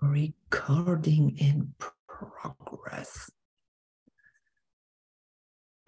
[0.00, 1.74] Recording in
[2.06, 3.32] progress.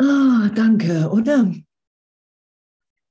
[0.00, 1.54] Ah, danke, oder?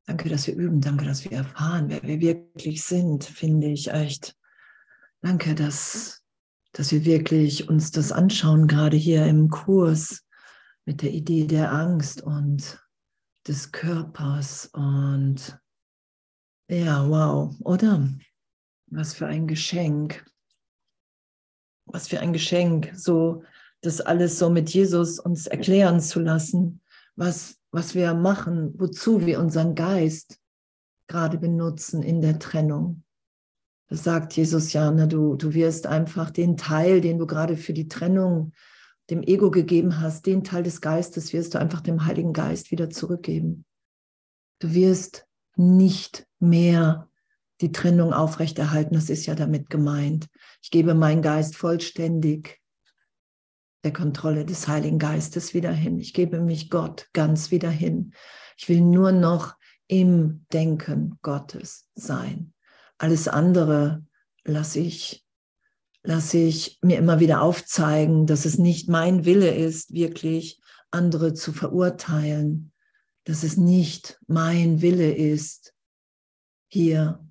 [0.06, 4.36] Danke, dass wir üben, danke, dass wir erfahren, wer wir wirklich sind, finde ich echt.
[5.22, 6.24] Danke, dass,
[6.72, 10.26] dass wir wirklich uns das anschauen, gerade hier im Kurs
[10.86, 12.84] mit der Idee der Angst und
[13.48, 14.70] des Körpers.
[14.74, 15.60] Und
[16.68, 18.10] ja, wow, oder?
[18.88, 20.26] Was für ein Geschenk
[21.92, 23.44] was für ein Geschenk, so
[23.82, 26.82] das alles so mit Jesus uns erklären zu lassen,
[27.16, 30.40] was, was wir machen, wozu wir unseren Geist
[31.08, 33.04] gerade benutzen in der Trennung.
[33.88, 37.74] Das sagt Jesus ja, na, du, du wirst einfach den Teil, den du gerade für
[37.74, 38.54] die Trennung
[39.10, 42.92] dem Ego gegeben hast, den Teil des Geistes wirst du einfach dem Heiligen Geist wieder
[42.92, 43.66] zurückgeben.
[44.60, 45.26] Du wirst
[45.56, 47.09] nicht mehr
[47.62, 48.96] die Trennung aufrechterhalten.
[48.96, 50.28] Das ist ja damit gemeint.
[50.62, 52.60] Ich gebe meinen Geist vollständig
[53.84, 56.00] der Kontrolle des Heiligen Geistes wieder hin.
[56.00, 58.14] Ich gebe mich Gott ganz wieder hin.
[58.58, 59.56] Ich will nur noch
[59.88, 62.54] im Denken Gottes sein.
[62.98, 64.06] Alles andere
[64.44, 65.26] lasse ich,
[66.04, 70.62] lasse ich mir immer wieder aufzeigen, dass es nicht mein Wille ist, wirklich
[70.92, 72.74] andere zu verurteilen,
[73.24, 75.74] dass es nicht mein Wille ist,
[76.68, 77.29] hier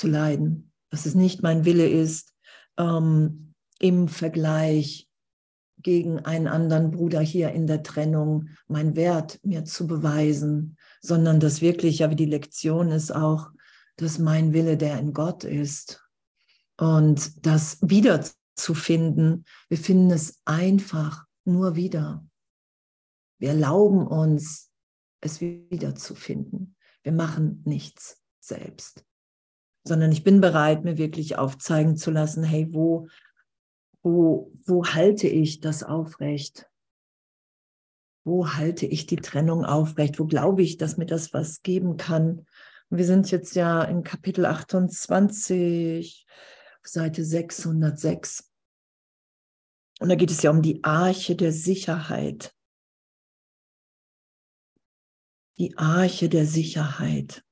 [0.00, 2.34] zu leiden, dass es nicht mein Wille ist,
[2.78, 5.08] ähm, im Vergleich
[5.78, 11.60] gegen einen anderen Bruder hier in der Trennung mein Wert mir zu beweisen, sondern dass
[11.60, 13.50] wirklich, ja, wie die Lektion ist auch,
[13.96, 16.02] dass mein Wille der in Gott ist.
[16.78, 22.26] Und das wiederzufinden, wir finden es einfach nur wieder.
[23.38, 24.70] Wir erlauben uns,
[25.20, 26.76] es wiederzufinden.
[27.02, 29.04] Wir machen nichts selbst
[29.90, 33.08] sondern ich bin bereit, mir wirklich aufzeigen zu lassen, hey, wo,
[34.02, 36.70] wo, wo halte ich das aufrecht?
[38.24, 40.18] Wo halte ich die Trennung aufrecht?
[40.18, 42.46] Wo glaube ich, dass mir das was geben kann?
[42.90, 46.26] wir sind jetzt ja in Kapitel 28,
[46.82, 48.50] Seite 606.
[50.00, 52.52] Und da geht es ja um die Arche der Sicherheit.
[55.58, 57.44] Die Arche der Sicherheit.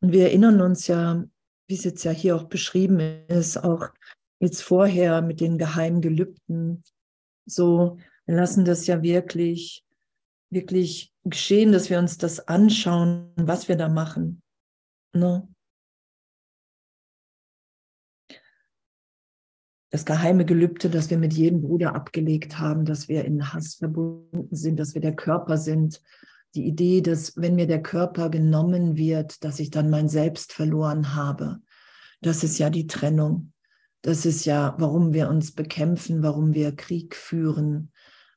[0.00, 1.24] Und wir erinnern uns ja,
[1.68, 3.90] wie es jetzt ja hier auch beschrieben ist, auch
[4.40, 6.82] jetzt vorher mit den geheimen Gelübden.
[7.46, 9.84] So, wir lassen das ja wirklich,
[10.50, 14.42] wirklich geschehen, dass wir uns das anschauen, was wir da machen.
[15.14, 15.46] Ne?
[19.90, 24.54] Das geheime Gelübde, das wir mit jedem Bruder abgelegt haben, dass wir in Hass verbunden
[24.54, 26.00] sind, dass wir der Körper sind,
[26.54, 31.14] die Idee, dass wenn mir der Körper genommen wird, dass ich dann mein Selbst verloren
[31.14, 31.60] habe.
[32.20, 33.52] Das ist ja die Trennung.
[34.02, 37.92] Das ist ja, warum wir uns bekämpfen, warum wir Krieg führen,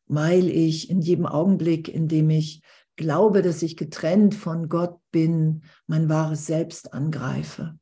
[0.07, 2.61] weil ich in jedem Augenblick, in dem ich
[2.95, 7.79] glaube, dass ich getrennt von Gott bin, mein wahres Selbst angreife.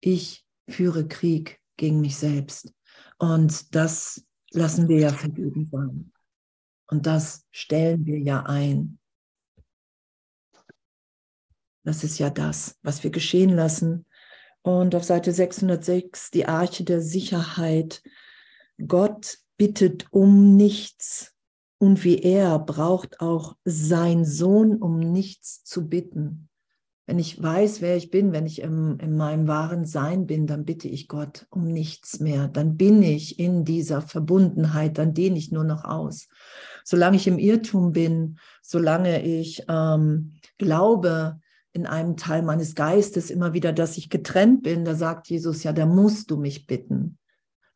[0.00, 2.72] Ich führe Krieg gegen mich selbst.
[3.18, 6.12] Und das lassen wir ja vergeben sein.
[6.86, 8.99] Und das stellen wir ja ein.
[11.84, 14.06] Das ist ja das, was wir geschehen lassen.
[14.62, 18.02] Und auf Seite 606 die Arche der Sicherheit.
[18.86, 21.34] Gott bittet um nichts.
[21.78, 26.50] Und wie er braucht auch sein Sohn, um nichts zu bitten.
[27.06, 30.64] Wenn ich weiß, wer ich bin, wenn ich im, in meinem wahren Sein bin, dann
[30.64, 32.48] bitte ich Gott um nichts mehr.
[32.48, 36.28] Dann bin ich in dieser Verbundenheit, dann dehne ich nur noch aus.
[36.84, 41.40] Solange ich im Irrtum bin, solange ich ähm, glaube,
[41.72, 44.84] in einem Teil meines Geistes immer wieder, dass ich getrennt bin.
[44.84, 47.18] Da sagt Jesus, ja, da musst du mich bitten.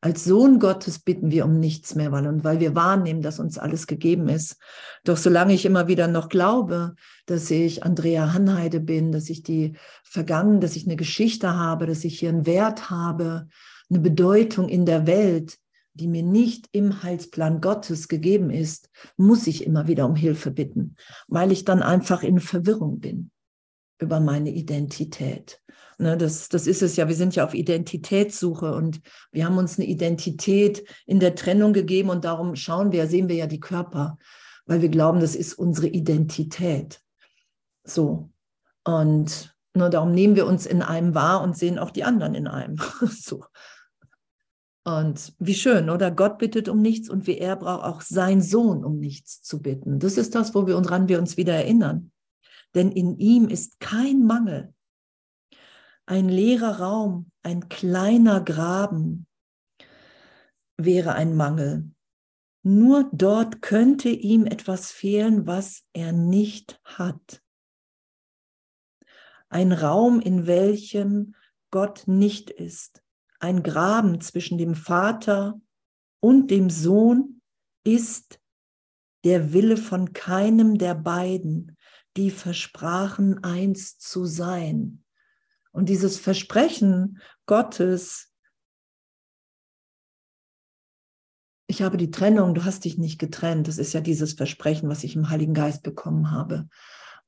[0.00, 3.57] Als Sohn Gottes bitten wir um nichts mehr, weil, und weil wir wahrnehmen, dass uns
[3.57, 4.59] alles gegeben ist.
[5.04, 9.77] Doch solange ich immer wieder noch glaube, dass ich Andrea Hanheide bin, dass ich die
[10.03, 13.48] Vergangen, dass ich eine Geschichte habe, dass ich hier einen Wert habe,
[13.89, 15.57] eine Bedeutung in der Welt,
[15.95, 20.97] die mir nicht im Heilsplan Gottes gegeben ist, muss ich immer wieder um Hilfe bitten,
[21.28, 23.30] weil ich dann einfach in Verwirrung bin
[23.99, 25.61] über meine Identität.
[25.99, 29.01] Ne, das, das ist es ja, wir sind ja auf Identitätssuche und
[29.31, 33.37] wir haben uns eine Identität in der Trennung gegeben und darum schauen wir, sehen wir
[33.37, 34.19] ja die Körper,
[34.67, 37.01] weil wir glauben, das ist unsere Identität.
[37.85, 38.31] So.
[38.83, 42.49] Und ne, darum nehmen wir uns in einem wahr und sehen auch die anderen in
[42.49, 42.77] einem.
[43.11, 43.45] so.
[44.85, 46.11] Und wie schön, oder?
[46.11, 49.99] Gott bittet um nichts und wie er braucht auch sein Sohn um nichts zu bitten.
[49.99, 52.11] Das ist das, wo wir, woran wir uns wieder erinnern.
[52.74, 54.74] Denn in ihm ist kein Mangel.
[56.06, 59.26] Ein leerer Raum, ein kleiner Graben
[60.76, 61.91] wäre ein Mangel.
[62.62, 67.42] Nur dort könnte ihm etwas fehlen, was er nicht hat.
[69.48, 71.34] Ein Raum, in welchem
[71.71, 73.03] Gott nicht ist.
[73.38, 75.60] Ein Graben zwischen dem Vater
[76.21, 77.42] und dem Sohn
[77.84, 78.41] ist
[79.24, 81.73] der Wille von keinem der beiden,
[82.16, 85.05] die versprachen, eins zu sein.
[85.72, 88.34] Und dieses Versprechen Gottes
[91.66, 93.69] ich habe die Trennung, du hast dich nicht getrennt.
[93.69, 96.69] Das ist ja dieses Versprechen, was ich im Heiligen Geist bekommen habe.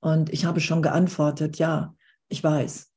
[0.00, 1.94] Und ich habe schon geantwortet, ja,
[2.28, 2.92] ich weiß.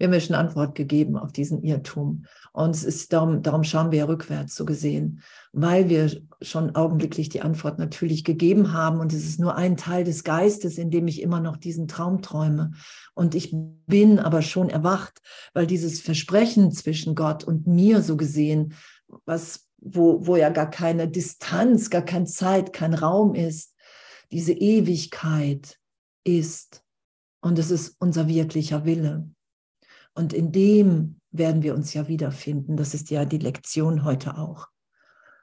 [0.00, 2.24] Wir haben ja schon Antwort gegeben auf diesen Irrtum.
[2.54, 5.20] Und es ist darum, darum schauen wir ja rückwärts so gesehen,
[5.52, 6.10] weil wir
[6.40, 8.98] schon augenblicklich die Antwort natürlich gegeben haben.
[8.98, 12.22] Und es ist nur ein Teil des Geistes, in dem ich immer noch diesen Traum
[12.22, 12.70] träume.
[13.12, 13.54] Und ich
[13.86, 15.20] bin aber schon erwacht,
[15.52, 18.72] weil dieses Versprechen zwischen Gott und mir so gesehen,
[19.26, 23.74] was wo, wo ja gar keine Distanz, gar keine Zeit, kein Raum ist,
[24.32, 25.78] diese Ewigkeit
[26.24, 26.82] ist.
[27.42, 29.28] Und es ist unser wirklicher Wille.
[30.14, 32.76] Und in dem werden wir uns ja wiederfinden.
[32.76, 34.68] Das ist ja die Lektion heute auch.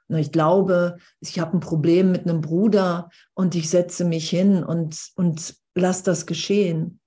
[0.08, 5.10] Ich glaube, ich habe ein Problem mit einem Bruder und ich setze mich hin und,
[5.16, 7.00] und lass das geschehen.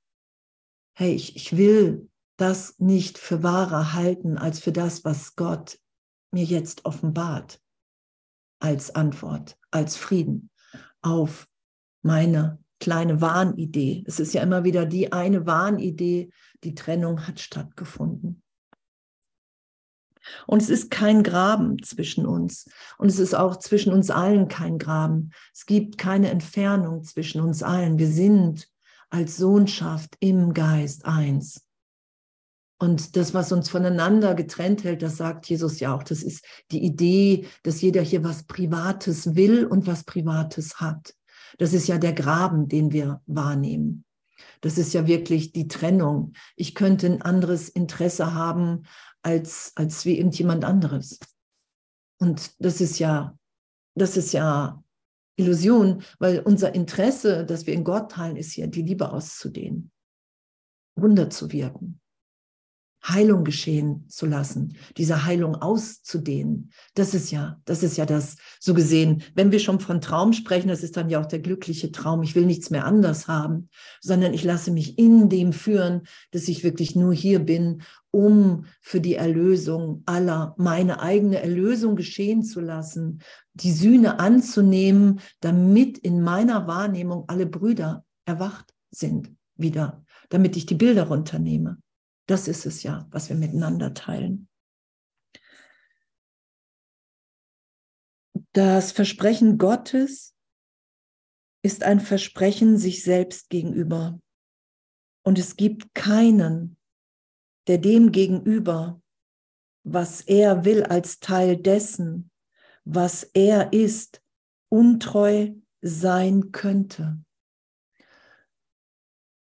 [0.93, 5.79] Hey, ich, ich will das nicht für wahrer halten als für das, was Gott
[6.31, 7.59] mir jetzt offenbart
[8.59, 10.51] als Antwort, als Frieden
[11.01, 11.47] auf
[12.03, 14.03] meine kleine Wahnidee.
[14.07, 16.31] Es ist ja immer wieder die eine Wahnidee,
[16.63, 18.41] die Trennung hat stattgefunden.
[20.45, 22.69] Und es ist kein Graben zwischen uns.
[22.97, 25.31] Und es ist auch zwischen uns allen kein Graben.
[25.53, 27.97] Es gibt keine Entfernung zwischen uns allen.
[27.97, 28.67] Wir sind
[29.09, 31.65] als Sohnschaft im Geist eins.
[32.79, 36.01] Und das, was uns voneinander getrennt hält, das sagt Jesus ja auch.
[36.01, 41.13] Das ist die Idee, dass jeder hier was Privates will und was Privates hat.
[41.59, 44.03] Das ist ja der Graben, den wir wahrnehmen.
[44.61, 46.33] Das ist ja wirklich die Trennung.
[46.55, 48.83] Ich könnte ein anderes Interesse haben
[49.21, 51.19] als, als wie irgendjemand anderes.
[52.19, 53.37] Und das ist ja,
[53.95, 54.83] das ist ja
[55.37, 59.91] Illusion, weil unser Interesse, das wir in Gott teilen, ist ja die Liebe auszudehnen,
[60.95, 62.00] Wunder zu wirken.
[63.03, 66.71] Heilung geschehen zu lassen, diese Heilung auszudehnen.
[66.93, 69.23] Das ist ja, das ist ja das so gesehen.
[69.33, 72.21] Wenn wir schon von Traum sprechen, das ist dann ja auch der glückliche Traum.
[72.21, 73.69] Ich will nichts mehr anders haben,
[74.01, 77.81] sondern ich lasse mich in dem führen, dass ich wirklich nur hier bin,
[78.11, 83.21] um für die Erlösung aller, meine eigene Erlösung geschehen zu lassen,
[83.53, 90.75] die Sühne anzunehmen, damit in meiner Wahrnehmung alle Brüder erwacht sind wieder, damit ich die
[90.75, 91.77] Bilder runternehme.
[92.27, 94.47] Das ist es ja, was wir miteinander teilen.
[98.53, 100.35] Das Versprechen Gottes
[101.63, 104.19] ist ein Versprechen sich selbst gegenüber.
[105.23, 106.77] Und es gibt keinen,
[107.67, 109.01] der dem gegenüber,
[109.83, 112.31] was er will als Teil dessen,
[112.83, 114.21] was er ist,
[114.69, 115.51] untreu
[115.81, 117.23] sein könnte.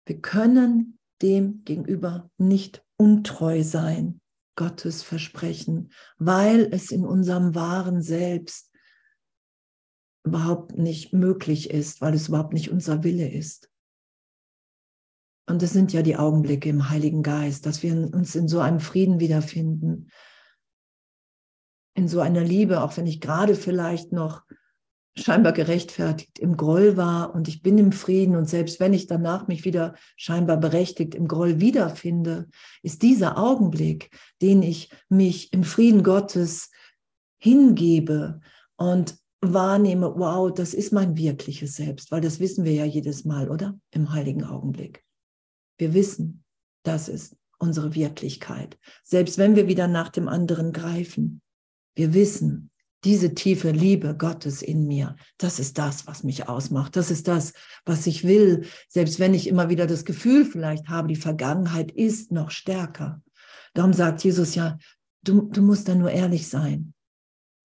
[0.06, 4.20] Wir können dem gegenüber nicht untreu sein,
[4.56, 8.72] Gottes Versprechen, weil es in unserem wahren Selbst
[10.24, 13.70] überhaupt nicht möglich ist, weil es überhaupt nicht unser Wille ist.
[15.48, 18.80] Und es sind ja die Augenblicke im Heiligen Geist, dass wir uns in so einem
[18.80, 20.10] Frieden wiederfinden,
[21.94, 24.42] in so einer Liebe, auch wenn ich gerade vielleicht noch
[25.18, 29.48] scheinbar gerechtfertigt im Groll war und ich bin im Frieden und selbst wenn ich danach
[29.48, 32.48] mich wieder scheinbar berechtigt im Groll wiederfinde,
[32.82, 34.10] ist dieser Augenblick,
[34.42, 36.70] den ich mich im Frieden Gottes
[37.38, 38.40] hingebe
[38.76, 43.50] und wahrnehme, wow, das ist mein wirkliches Selbst, weil das wissen wir ja jedes Mal,
[43.50, 43.78] oder?
[43.90, 45.04] Im heiligen Augenblick.
[45.78, 46.44] Wir wissen,
[46.82, 48.78] das ist unsere Wirklichkeit.
[49.02, 51.40] Selbst wenn wir wieder nach dem anderen greifen,
[51.94, 52.70] wir wissen,
[53.06, 56.96] diese tiefe Liebe Gottes in mir, das ist das, was mich ausmacht.
[56.96, 57.52] Das ist das,
[57.84, 58.66] was ich will.
[58.88, 63.22] Selbst wenn ich immer wieder das Gefühl vielleicht habe, die Vergangenheit ist noch stärker.
[63.74, 64.76] Darum sagt Jesus ja,
[65.22, 66.94] du, du musst da nur ehrlich sein.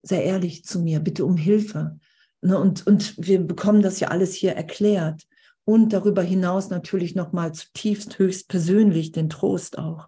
[0.02, 1.98] Sei ehrlich zu mir, bitte um Hilfe.
[2.40, 5.22] Ne, und, und wir bekommen das ja alles hier erklärt.
[5.64, 10.06] Und darüber hinaus natürlich nochmal zutiefst, höchst persönlich den Trost auch.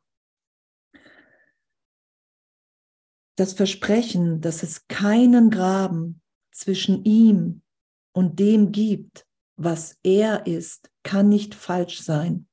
[3.36, 6.20] Das Versprechen, dass es keinen Graben
[6.52, 7.62] zwischen ihm
[8.12, 9.26] und dem gibt,
[9.56, 12.46] was er ist, kann nicht falsch sein.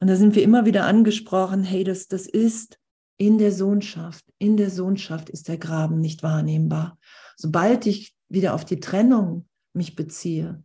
[0.00, 2.78] Und da sind wir immer wieder angesprochen, hey, das, das ist
[3.16, 6.98] in der Sohnschaft, in der Sohnschaft ist der Graben nicht wahrnehmbar.
[7.36, 10.62] Sobald ich wieder auf die Trennung mich beziehe,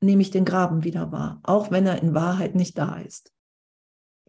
[0.00, 3.32] nehme ich den Graben wieder wahr, auch wenn er in Wahrheit nicht da ist.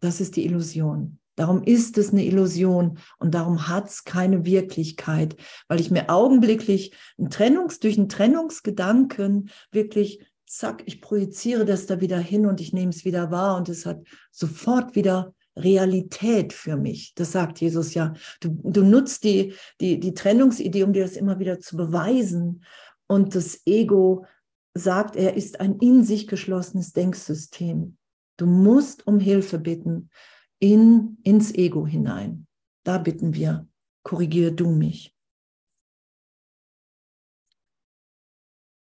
[0.00, 1.18] Das ist die Illusion.
[1.40, 5.36] Darum ist es eine Illusion und darum hat es keine Wirklichkeit,
[5.68, 12.02] weil ich mir augenblicklich einen Trennungs, durch einen Trennungsgedanken wirklich, zack, ich projiziere das da
[12.02, 16.76] wieder hin und ich nehme es wieder wahr und es hat sofort wieder Realität für
[16.76, 17.14] mich.
[17.14, 18.12] Das sagt Jesus ja.
[18.40, 22.64] Du, du nutzt die, die, die Trennungsidee, um dir das immer wieder zu beweisen.
[23.06, 24.26] Und das Ego
[24.74, 27.96] sagt, er ist ein in sich geschlossenes Denksystem.
[28.36, 30.10] Du musst um Hilfe bitten
[30.60, 32.46] in, ins Ego hinein.
[32.84, 33.68] Da bitten wir,
[34.04, 35.14] korrigiere du mich.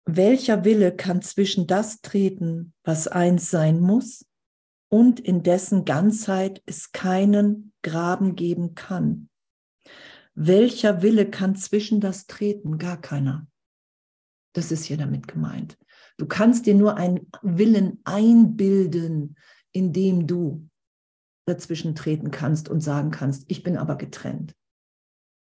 [0.04, 4.24] Welcher Wille kann zwischen das treten, was eins sein muss,
[4.90, 9.28] und in dessen Ganzheit es keinen Graben geben kann?
[10.34, 12.78] Welcher Wille kann zwischen das treten?
[12.78, 13.46] Gar keiner.
[14.54, 15.76] Das ist hier damit gemeint.
[16.16, 19.36] Du kannst dir nur einen Willen einbilden,
[19.72, 20.68] indem du
[21.48, 24.54] dazwischen treten kannst und sagen kannst, ich bin aber getrennt.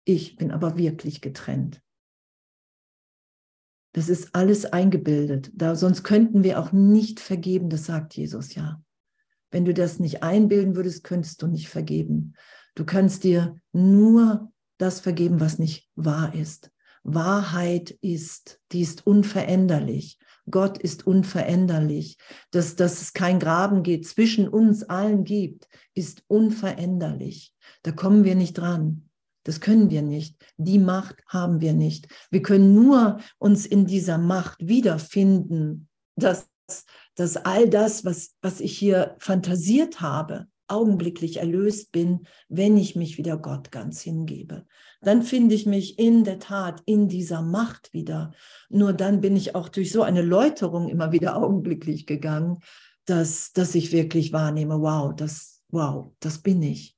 [0.04, 1.82] Ich bin aber wirklich getrennt.
[3.92, 5.50] Das ist alles eingebildet.
[5.54, 8.82] Da, sonst könnten wir auch nicht vergeben, das sagt Jesus ja.
[9.50, 12.34] Wenn du das nicht einbilden würdest, könntest du nicht vergeben.
[12.74, 16.70] Du kannst dir nur das vergeben, was nicht wahr ist.
[17.04, 20.18] Wahrheit ist, die ist unveränderlich.
[20.50, 22.18] Gott ist unveränderlich.
[22.50, 27.52] Dass, dass es kein Graben geht, zwischen uns allen gibt, ist unveränderlich.
[27.82, 29.08] Da kommen wir nicht dran.
[29.44, 30.36] Das können wir nicht.
[30.56, 32.08] Die Macht haben wir nicht.
[32.30, 36.48] Wir können nur uns in dieser Macht wiederfinden, dass,
[37.14, 43.18] dass all das, was, was ich hier fantasiert habe, augenblicklich erlöst bin, wenn ich mich
[43.18, 44.66] wieder Gott ganz hingebe.
[45.00, 48.32] Dann finde ich mich in der Tat in dieser Macht wieder.
[48.68, 52.58] Nur dann bin ich auch durch so eine Läuterung immer wieder augenblicklich gegangen,
[53.04, 56.96] dass, dass ich wirklich wahrnehme, wow, das, wow, das bin ich.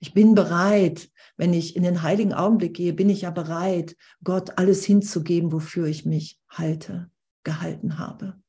[0.00, 4.56] Ich bin bereit, wenn ich in den heiligen Augenblick gehe, bin ich ja bereit, Gott
[4.56, 7.10] alles hinzugeben, wofür ich mich halte,
[7.42, 8.40] gehalten habe.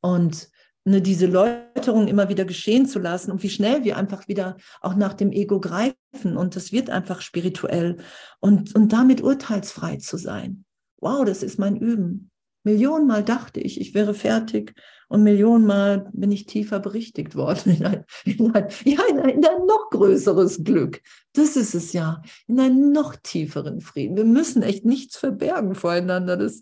[0.00, 0.50] Und
[0.84, 4.94] ne, diese Läuterung immer wieder geschehen zu lassen und wie schnell wir einfach wieder auch
[4.94, 7.98] nach dem Ego greifen und das wird einfach spirituell
[8.40, 10.64] und, und damit urteilsfrei zu sein.
[11.00, 12.30] Wow, das ist mein Üben.
[12.64, 14.74] Millionenmal dachte ich, ich wäre fertig
[15.08, 19.44] und Millionenmal bin ich tiefer berichtigt worden in ein, in ein, ja, in ein, in
[19.44, 21.00] ein noch größeres Glück.
[21.32, 24.16] Das ist es ja, in einen noch tieferen Frieden.
[24.16, 26.60] Wir müssen echt nichts verbergen voreinander, das,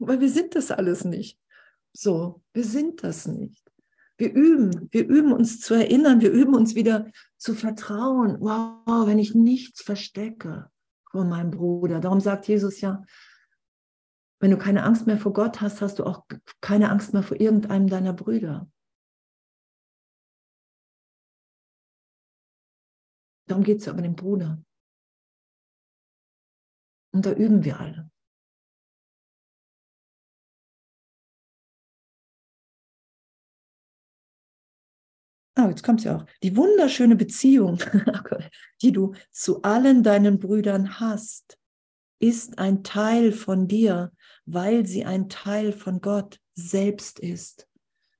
[0.00, 1.38] weil wir sind das alles nicht.
[1.92, 3.62] So, wir sind das nicht.
[4.16, 8.38] Wir üben, wir üben uns zu erinnern, wir üben uns wieder zu vertrauen.
[8.40, 10.70] Wow, wenn ich nichts verstecke
[11.10, 12.00] vor meinem Bruder.
[12.00, 13.04] Darum sagt Jesus ja,
[14.40, 16.24] wenn du keine Angst mehr vor Gott hast, hast du auch
[16.60, 18.70] keine Angst mehr vor irgendeinem deiner Brüder.
[23.46, 24.62] Darum geht es ja über den Bruder.
[27.12, 28.11] Und da üben wir alle.
[35.54, 36.26] Ah, jetzt kommt ja auch.
[36.42, 37.78] Die wunderschöne Beziehung,
[38.82, 41.58] die du zu allen deinen Brüdern hast,
[42.18, 44.12] ist ein Teil von dir,
[44.46, 47.68] weil sie ein Teil von Gott selbst ist.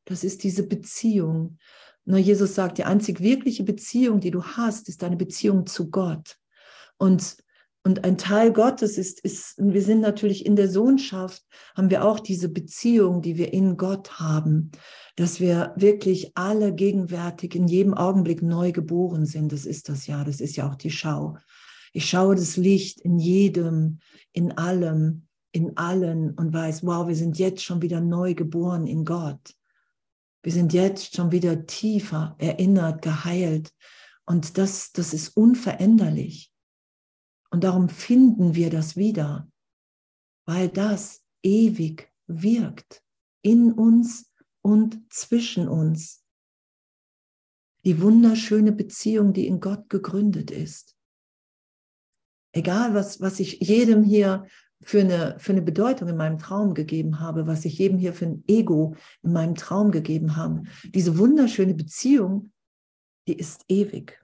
[0.04, 1.58] Das ist diese Beziehung.
[2.04, 6.36] Nur Jesus sagt, die einzig wirkliche Beziehung, die du hast, ist deine Beziehung zu Gott.
[6.98, 7.36] Und
[7.84, 11.42] und ein Teil Gottes ist, ist, wir sind natürlich in der Sohnschaft,
[11.76, 14.70] haben wir auch diese Beziehung, die wir in Gott haben,
[15.16, 19.50] dass wir wirklich alle gegenwärtig in jedem Augenblick neu geboren sind.
[19.50, 21.36] Das ist das ja, das ist ja auch die Schau.
[21.92, 23.98] Ich schaue das Licht in jedem,
[24.32, 29.04] in allem, in allen und weiß, wow, wir sind jetzt schon wieder neu geboren in
[29.04, 29.54] Gott.
[30.44, 33.72] Wir sind jetzt schon wieder tiefer erinnert, geheilt.
[34.24, 36.51] Und das, das ist unveränderlich.
[37.52, 39.46] Und darum finden wir das wieder,
[40.46, 43.02] weil das ewig wirkt
[43.42, 44.32] in uns
[44.62, 46.24] und zwischen uns.
[47.84, 50.96] Die wunderschöne Beziehung, die in Gott gegründet ist.
[52.54, 54.46] Egal, was, was ich jedem hier
[54.80, 58.26] für eine, für eine Bedeutung in meinem Traum gegeben habe, was ich jedem hier für
[58.26, 60.62] ein Ego in meinem Traum gegeben habe.
[60.84, 62.52] Diese wunderschöne Beziehung,
[63.26, 64.21] die ist ewig.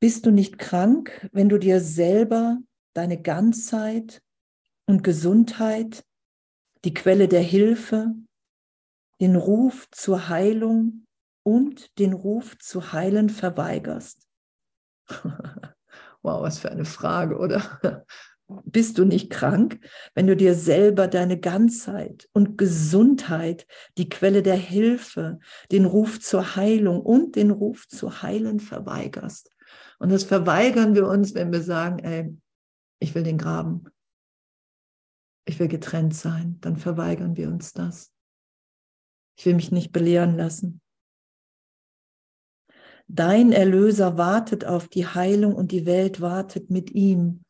[0.00, 2.58] Bist du nicht krank, wenn du dir selber
[2.94, 4.22] deine Ganzheit
[4.86, 6.04] und Gesundheit,
[6.84, 8.14] die Quelle der Hilfe,
[9.20, 11.04] den Ruf zur Heilung
[11.42, 14.28] und den Ruf zu heilen verweigerst?
[16.22, 18.06] wow, was für eine Frage, oder?
[18.64, 19.78] Bist du nicht krank,
[20.14, 23.66] wenn du dir selber deine Ganzheit und Gesundheit,
[23.98, 25.40] die Quelle der Hilfe,
[25.72, 29.50] den Ruf zur Heilung und den Ruf zu heilen verweigerst?
[29.98, 32.36] Und das verweigern wir uns, wenn wir sagen, ey,
[33.00, 33.84] ich will den Graben.
[35.44, 36.58] Ich will getrennt sein.
[36.60, 38.12] Dann verweigern wir uns das.
[39.36, 40.80] Ich will mich nicht belehren lassen.
[43.06, 47.44] Dein Erlöser wartet auf die Heilung und die Welt wartet mit ihm.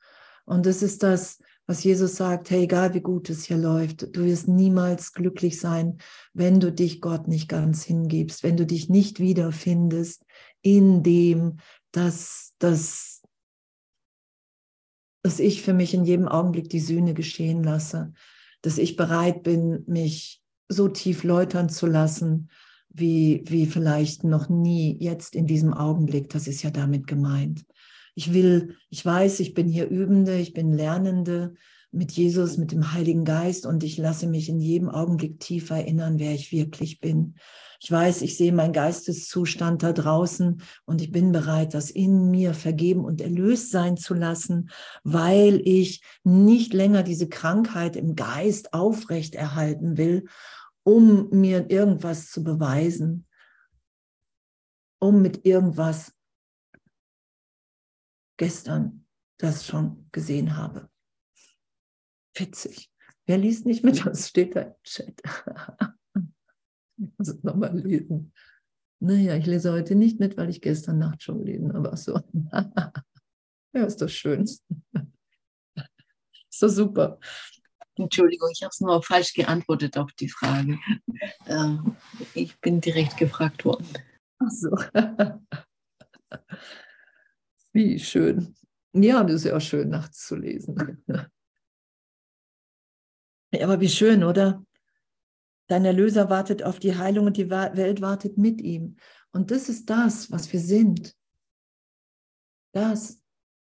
[0.45, 4.25] Und das ist das, was Jesus sagt, hey, egal wie gut es hier läuft, du
[4.25, 5.99] wirst niemals glücklich sein,
[6.33, 10.25] wenn du dich Gott nicht ganz hingibst, wenn du dich nicht wiederfindest
[10.63, 11.59] in dem,
[11.99, 13.23] dass, dass,
[15.23, 18.13] dass ich für mich in jedem Augenblick die Sühne geschehen lasse,
[18.63, 22.51] dass ich bereit bin, mich so tief läutern zu lassen,
[22.89, 26.31] wie, wie vielleicht noch nie jetzt in diesem Augenblick.
[26.31, 27.65] Das ist ja damit gemeint.
[28.15, 31.55] Ich will, ich weiß, ich bin hier Übende, ich bin Lernende
[31.91, 36.19] mit Jesus, mit dem Heiligen Geist und ich lasse mich in jedem Augenblick tief erinnern,
[36.19, 37.37] wer ich wirklich bin.
[37.81, 42.53] Ich weiß, ich sehe meinen Geisteszustand da draußen und ich bin bereit, das in mir
[42.53, 44.71] vergeben und erlöst sein zu lassen,
[45.05, 50.27] weil ich nicht länger diese Krankheit im Geist aufrechterhalten will,
[50.83, 53.27] um mir irgendwas zu beweisen,
[54.99, 56.13] um mit irgendwas
[58.37, 59.07] gestern
[59.39, 60.91] das schon gesehen habe.
[62.39, 62.91] Witzig.
[63.27, 64.07] Wer liest nicht mit?
[64.07, 65.21] Was steht da im Chat?
[66.97, 68.33] ich muss es nochmal lesen.
[69.01, 72.21] Naja, ich lese heute nicht mit, weil ich gestern Nacht schon lesen, aber so.
[73.75, 74.43] ja, ist doch schön.
[74.43, 74.65] ist
[76.61, 77.21] doch super.
[77.97, 80.79] Entschuldigung, ich habe es nur falsch geantwortet auf die Frage.
[81.47, 81.97] Ähm,
[82.35, 83.87] ich bin direkt gefragt worden.
[84.39, 84.71] Ach so.
[87.73, 88.55] Wie schön.
[88.95, 91.05] Ja, das ist ja auch schön, nachts zu lesen.
[93.53, 94.65] Aber wie schön, oder?
[95.69, 98.97] Dein Erlöser wartet auf die Heilung und die Welt wartet mit ihm.
[99.33, 101.15] Und das ist das, was wir sind.
[102.73, 103.21] Das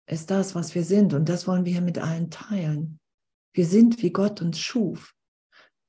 [0.06, 1.14] ist das, was wir sind.
[1.14, 3.00] Und das wollen wir hier mit allen teilen.
[3.54, 5.16] Wir sind, wie Gott uns schuf.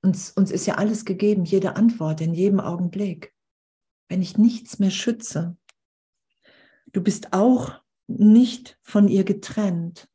[0.03, 3.35] Uns, uns ist ja alles gegeben, jede Antwort in jedem Augenblick.
[4.09, 5.57] Wenn ich nichts mehr schütze,
[6.93, 10.09] du bist auch nicht von ihr getrennt.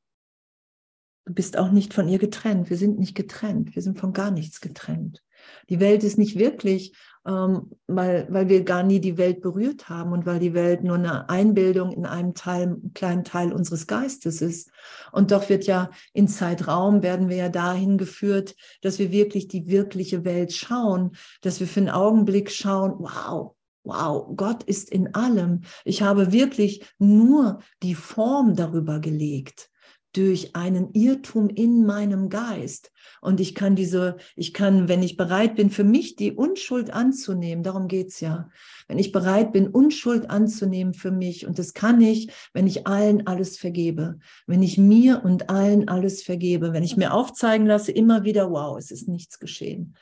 [1.26, 2.70] Du bist auch nicht von ihr getrennt.
[2.70, 3.76] Wir sind nicht getrennt.
[3.76, 5.22] Wir sind von gar nichts getrennt.
[5.70, 10.12] Die Welt ist nicht wirklich, ähm, weil, weil wir gar nie die Welt berührt haben
[10.12, 14.42] und weil die Welt nur eine Einbildung in einem Teil, einem kleinen Teil unseres Geistes
[14.42, 14.72] ist.
[15.12, 19.68] Und doch wird ja in Zeitraum werden wir ja dahin geführt, dass wir wirklich die
[19.68, 25.62] wirkliche Welt schauen, dass wir für einen Augenblick schauen, wow, wow, Gott ist in allem.
[25.84, 29.70] Ich habe wirklich nur die Form darüber gelegt
[30.14, 32.92] durch einen Irrtum in meinem Geist.
[33.22, 37.64] Und ich kann diese, ich kann, wenn ich bereit bin, für mich die Unschuld anzunehmen,
[37.64, 38.50] darum geht's ja.
[38.88, 43.28] Wenn ich bereit bin, Unschuld anzunehmen für mich, und das kann ich, wenn ich allen
[43.28, 48.24] alles vergebe, wenn ich mir und allen alles vergebe, wenn ich mir aufzeigen lasse, immer
[48.24, 49.96] wieder, wow, es ist nichts geschehen.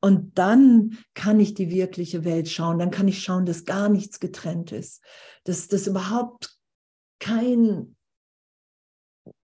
[0.00, 4.20] Und dann kann ich die wirkliche Welt schauen, dann kann ich schauen, dass gar nichts
[4.20, 5.02] getrennt ist,
[5.42, 6.56] dass das überhaupt
[7.18, 7.96] kein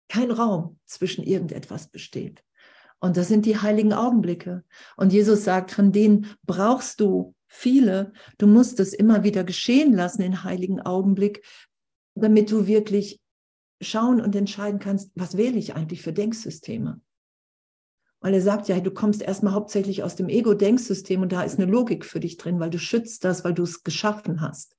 [0.09, 2.43] kein Raum zwischen irgendetwas besteht.
[2.99, 4.65] Und das sind die heiligen Augenblicke.
[4.97, 8.11] Und Jesus sagt, von denen brauchst du viele.
[8.37, 11.45] Du musst es immer wieder geschehen lassen in heiligen Augenblick,
[12.15, 13.21] damit du wirklich
[13.81, 16.99] schauen und entscheiden kannst, was wähle ich eigentlich für Denksysteme.
[18.19, 21.71] Weil er sagt ja, du kommst erstmal hauptsächlich aus dem Ego-Denksystem und da ist eine
[21.71, 24.75] Logik für dich drin, weil du schützt das, weil du es geschaffen hast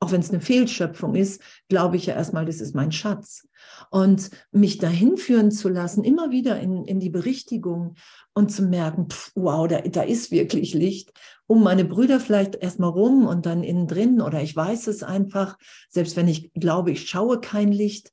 [0.00, 3.46] auch wenn es eine Fehlschöpfung ist, glaube ich ja erstmal, das ist mein Schatz.
[3.90, 7.94] Und mich dahin führen zu lassen, immer wieder in, in die Berichtigung
[8.32, 11.12] und zu merken, pff, wow, da, da ist wirklich Licht,
[11.46, 15.58] um meine Brüder vielleicht erstmal rum und dann innen drin oder ich weiß es einfach,
[15.90, 18.12] selbst wenn ich glaube, ich schaue kein Licht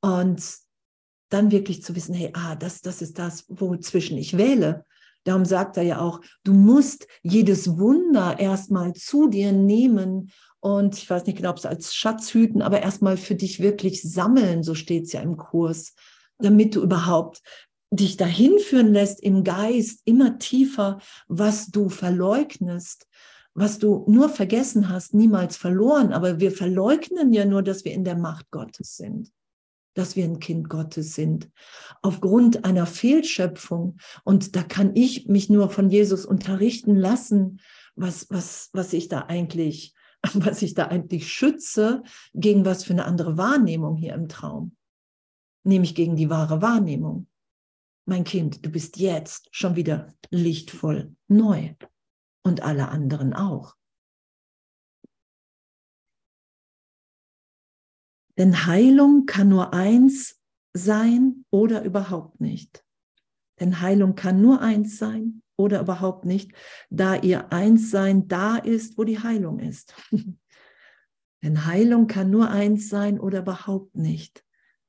[0.00, 0.42] und
[1.28, 4.84] dann wirklich zu wissen, hey, ah, das, das ist das, wozwischen ich wähle.
[5.24, 11.08] Darum sagt er ja auch, du musst jedes Wunder erstmal zu dir nehmen und ich
[11.08, 14.74] weiß nicht genau, ob es als Schatz hüten, aber erstmal für dich wirklich sammeln, so
[14.74, 15.94] steht es ja im Kurs,
[16.38, 17.42] damit du überhaupt
[17.90, 23.08] dich dahin führen lässt im Geist immer tiefer, was du verleugnest,
[23.54, 26.12] was du nur vergessen hast, niemals verloren.
[26.12, 29.32] Aber wir verleugnen ja nur, dass wir in der Macht Gottes sind,
[29.94, 31.50] dass wir ein Kind Gottes sind,
[32.00, 33.96] aufgrund einer Fehlschöpfung.
[34.24, 37.60] Und da kann ich mich nur von Jesus unterrichten lassen,
[37.96, 39.94] was, was, was ich da eigentlich,
[40.34, 42.02] was ich da eigentlich schütze,
[42.34, 44.76] gegen was für eine andere Wahrnehmung hier im Traum.
[45.64, 47.26] Nämlich gegen die wahre Wahrnehmung.
[48.06, 51.74] Mein Kind, du bist jetzt schon wieder lichtvoll neu
[52.42, 53.76] und alle anderen auch.
[58.38, 60.40] Denn Heilung kann nur eins
[60.72, 62.84] sein oder überhaupt nicht.
[63.58, 66.52] Denn Heilung kann nur eins sein oder überhaupt nicht,
[66.90, 69.94] da ihr Einssein da ist, wo die Heilung ist.
[71.42, 74.44] Denn Heilung kann nur eins sein oder überhaupt nicht,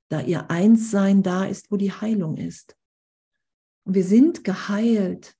[0.10, 2.76] da ihr Einssein da ist, wo die Heilung ist.
[3.86, 5.38] Und wir sind geheilt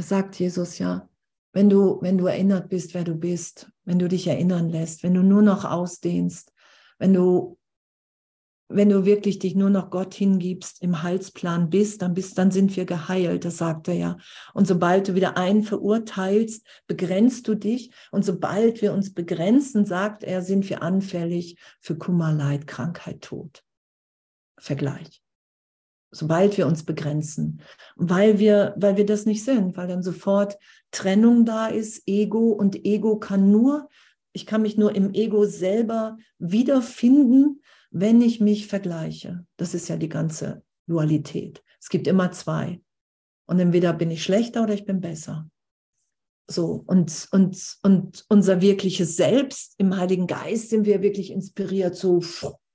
[0.00, 1.10] das sagt Jesus ja.
[1.52, 5.12] Wenn du, wenn du erinnert bist, wer du bist, wenn du dich erinnern lässt, wenn
[5.12, 6.54] du nur noch ausdehnst,
[6.98, 7.58] wenn du,
[8.70, 12.76] wenn du wirklich dich nur noch Gott hingibst, im Heilsplan bist, dann bist, dann sind
[12.76, 14.16] wir geheilt, das sagt er ja.
[14.54, 17.90] Und sobald du wieder einen verurteilst, begrenzt du dich.
[18.12, 23.64] Und sobald wir uns begrenzen, sagt er, sind wir anfällig für Kummer, Leid, Krankheit, Tod.
[24.58, 25.20] Vergleich
[26.12, 27.60] sobald wir uns begrenzen,
[27.96, 30.58] weil wir, weil wir das nicht sind, weil dann sofort
[30.90, 33.88] Trennung da ist, Ego und Ego kann nur,
[34.32, 39.46] ich kann mich nur im Ego selber wiederfinden, wenn ich mich vergleiche.
[39.56, 41.62] Das ist ja die ganze Dualität.
[41.80, 42.80] Es gibt immer zwei.
[43.46, 45.50] Und entweder bin ich schlechter oder ich bin besser.
[46.48, 52.20] So, und, und, und unser wirkliches Selbst im Heiligen Geist sind wir wirklich inspiriert, so,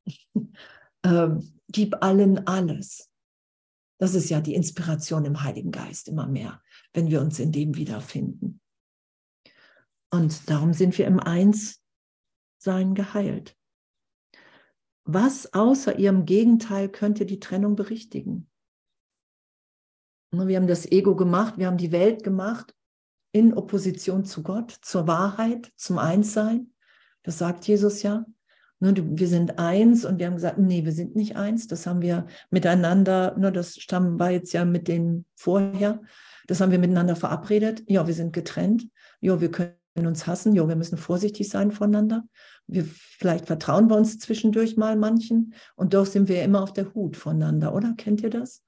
[1.03, 1.29] äh,
[1.69, 3.09] gib allen alles.
[3.97, 6.61] Das ist ja die Inspiration im Heiligen Geist immer mehr,
[6.93, 8.61] wenn wir uns in dem wiederfinden.
[10.09, 13.57] Und darum sind wir im Einssein geheilt.
[15.05, 18.49] Was außer ihrem Gegenteil könnte die Trennung berichtigen?
[20.31, 22.75] Wir haben das Ego gemacht, wir haben die Welt gemacht
[23.31, 26.73] in Opposition zu Gott, zur Wahrheit, zum Einssein.
[27.23, 28.25] Das sagt Jesus ja.
[28.79, 31.67] Ne, wir sind eins und wir haben gesagt, nee, wir sind nicht eins.
[31.67, 36.01] Das haben wir miteinander, ne, das stammen war jetzt ja mit denen vorher.
[36.47, 37.83] Das haben wir miteinander verabredet.
[37.87, 38.87] Ja, wir sind getrennt.
[39.21, 39.75] Ja, wir können
[40.07, 40.53] uns hassen.
[40.53, 42.23] Ja, wir müssen vorsichtig sein voneinander.
[42.67, 45.53] Wir, vielleicht vertrauen wir uns zwischendurch mal manchen.
[45.75, 47.93] Und doch sind wir immer auf der Hut voneinander, oder?
[47.97, 48.61] Kennt ihr das?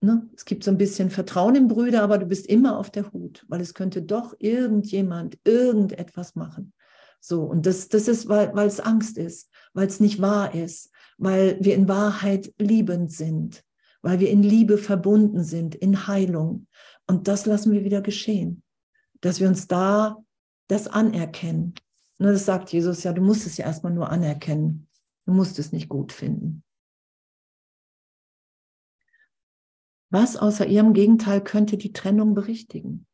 [0.00, 0.28] Ne?
[0.34, 3.44] Es gibt so ein bisschen Vertrauen im Brüder, aber du bist immer auf der Hut,
[3.48, 6.72] weil es könnte doch irgendjemand irgendetwas machen.
[7.20, 11.58] So, und das, das ist, weil es Angst ist, weil es nicht wahr ist, weil
[11.60, 13.64] wir in Wahrheit liebend sind,
[14.02, 16.66] weil wir in Liebe verbunden sind, in Heilung.
[17.06, 18.62] Und das lassen wir wieder geschehen,
[19.20, 20.16] dass wir uns da
[20.68, 21.74] das anerkennen.
[22.18, 24.88] Nur das sagt Jesus ja, du musst es ja erstmal nur anerkennen.
[25.26, 26.62] Du musst es nicht gut finden.
[30.10, 33.06] Was außer ihrem Gegenteil könnte die Trennung berichtigen?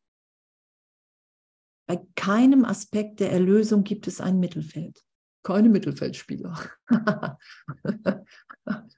[1.87, 5.03] Bei keinem Aspekt der Erlösung gibt es ein Mittelfeld.
[5.43, 6.71] Keine Mittelfeldspieler.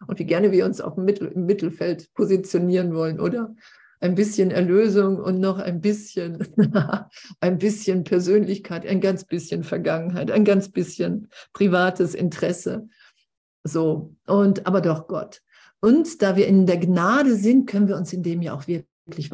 [0.06, 3.54] Und wie gerne wir uns auf Mittel, im Mittelfeld positionieren wollen, oder?
[4.00, 6.46] Ein bisschen Erlösung und noch ein bisschen,
[7.40, 12.88] ein bisschen Persönlichkeit, ein ganz bisschen Vergangenheit, ein ganz bisschen privates Interesse.
[13.62, 15.40] So, und aber doch Gott.
[15.80, 19.30] Und da wir in der Gnade sind, können wir uns in dem ja auch wirklich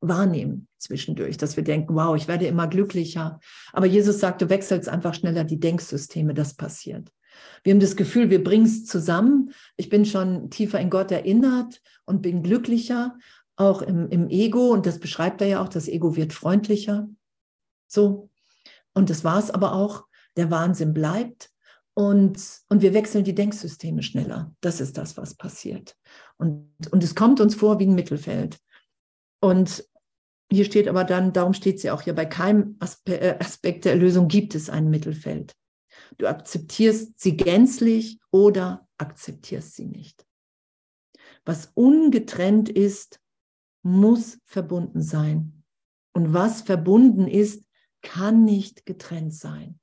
[0.00, 3.40] wahrnehmen zwischendurch, dass wir denken, wow, ich werde immer glücklicher.
[3.72, 7.10] Aber Jesus sagt, du wechselst einfach schneller die Denksysteme, das passiert.
[7.62, 9.52] Wir haben das Gefühl, wir bringen es zusammen.
[9.76, 13.16] Ich bin schon tiefer in Gott erinnert und bin glücklicher,
[13.58, 14.70] auch im, im Ego.
[14.70, 17.08] Und das beschreibt er ja auch, das Ego wird freundlicher.
[17.86, 18.30] So.
[18.94, 20.06] Und das war es aber auch.
[20.36, 21.50] Der Wahnsinn bleibt.
[21.94, 24.54] Und, und wir wechseln die Denksysteme schneller.
[24.60, 25.96] Das ist das, was passiert.
[26.36, 28.58] Und, und es kommt uns vor wie ein Mittelfeld.
[29.40, 29.84] Und
[30.50, 34.28] hier steht aber dann, darum steht sie auch hier, bei keinem äh, Aspekt der Erlösung
[34.28, 35.54] gibt es ein Mittelfeld.
[36.16, 40.24] Du akzeptierst sie gänzlich oder akzeptierst sie nicht.
[41.44, 43.20] Was ungetrennt ist,
[43.82, 45.64] muss verbunden sein.
[46.12, 47.68] Und was verbunden ist,
[48.02, 49.80] kann nicht getrennt sein.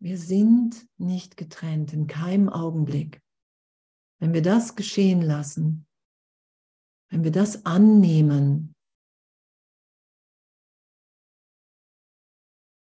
[0.00, 3.20] Wir sind nicht getrennt in keinem Augenblick.
[4.18, 5.86] Wenn wir das geschehen lassen,
[7.10, 8.74] wenn wir das annehmen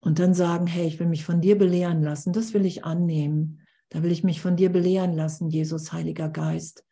[0.00, 3.60] und dann sagen, hey, ich will mich von dir belehren lassen, das will ich annehmen.
[3.90, 6.84] Da will ich mich von dir belehren lassen, Jesus, Heiliger Geist.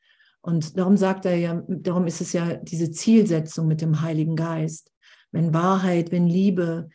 [0.44, 4.92] Und darum sagt er ja, darum ist es ja diese Zielsetzung mit dem Heiligen Geist.
[5.32, 6.90] Wenn Wahrheit, wenn Liebe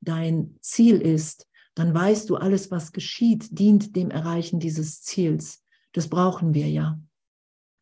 [0.00, 5.62] dein Ziel ist, dann weißt du, alles, was geschieht, dient dem Erreichen dieses Ziels.
[5.92, 6.98] Das brauchen wir ja.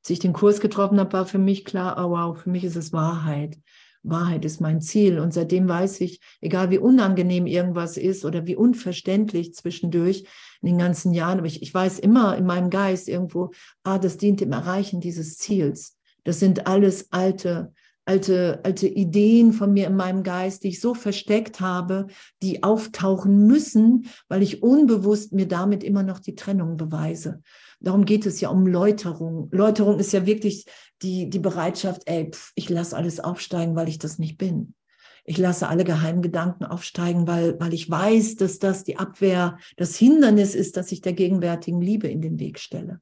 [0.03, 2.77] Als ich den Kurs getroffen habe, war für mich klar, oh wow, für mich ist
[2.77, 3.57] es Wahrheit.
[4.05, 5.19] Wahrheit ist mein Ziel.
[5.19, 10.27] Und seitdem weiß ich, egal wie unangenehm irgendwas ist oder wie unverständlich zwischendurch
[10.61, 13.51] in den ganzen Jahren, aber ich, ich weiß immer in meinem Geist irgendwo,
[13.83, 15.99] ah, das dient dem Erreichen dieses Ziels.
[16.23, 17.73] Das sind alles alte
[18.07, 22.09] alte, alte Ideen von mir in meinem Geist, die ich so versteckt habe,
[22.43, 27.43] die auftauchen müssen, weil ich unbewusst mir damit immer noch die Trennung beweise.
[27.85, 29.49] Darum geht es ja um Läuterung.
[29.53, 30.67] Läuterung ist ja wirklich
[31.03, 34.75] die, die Bereitschaft, ey, pf, ich lasse alles aufsteigen, weil ich das nicht bin.
[35.25, 39.97] Ich lasse alle geheimen Gedanken aufsteigen, weil, weil ich weiß, dass das die Abwehr, das
[39.97, 43.01] Hindernis ist, dass ich der gegenwärtigen Liebe in den Weg stelle.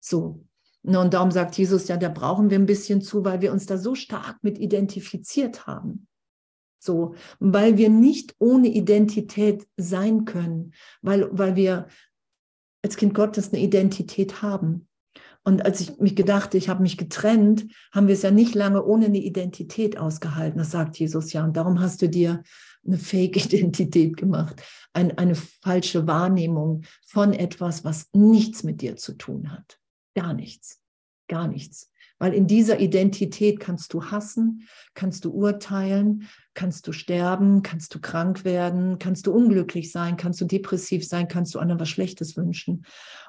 [0.00, 0.44] So,
[0.82, 3.76] und darum sagt Jesus, ja, da brauchen wir ein bisschen zu, weil wir uns da
[3.76, 6.06] so stark mit identifiziert haben.
[6.82, 11.88] So, weil wir nicht ohne Identität sein können, weil, weil wir
[12.82, 14.88] als Kind Gottes eine Identität haben.
[15.42, 18.84] Und als ich mich gedacht, ich habe mich getrennt, haben wir es ja nicht lange
[18.84, 20.58] ohne eine Identität ausgehalten.
[20.58, 21.44] Das sagt Jesus ja.
[21.44, 22.42] Und darum hast du dir
[22.86, 24.62] eine Fake-Identität gemacht,
[24.92, 29.78] ein, eine falsche Wahrnehmung von etwas, was nichts mit dir zu tun hat.
[30.14, 30.80] Gar nichts.
[31.28, 31.89] Gar nichts.
[32.20, 37.98] Weil in dieser Identität kannst du hassen, kannst du urteilen, kannst du sterben, kannst du
[37.98, 42.36] krank werden, kannst du unglücklich sein, kannst du depressiv sein, kannst du anderen was Schlechtes
[42.36, 42.84] wünschen.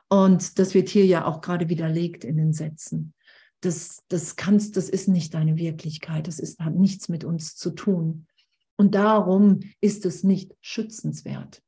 [0.10, 3.14] Und das wird hier ja auch gerade widerlegt in den Sätzen.
[3.62, 6.28] Das, das kannst, das ist nicht deine Wirklichkeit.
[6.28, 8.28] Das ist, hat nichts mit uns zu tun.
[8.76, 11.62] Und darum ist es nicht schützenswert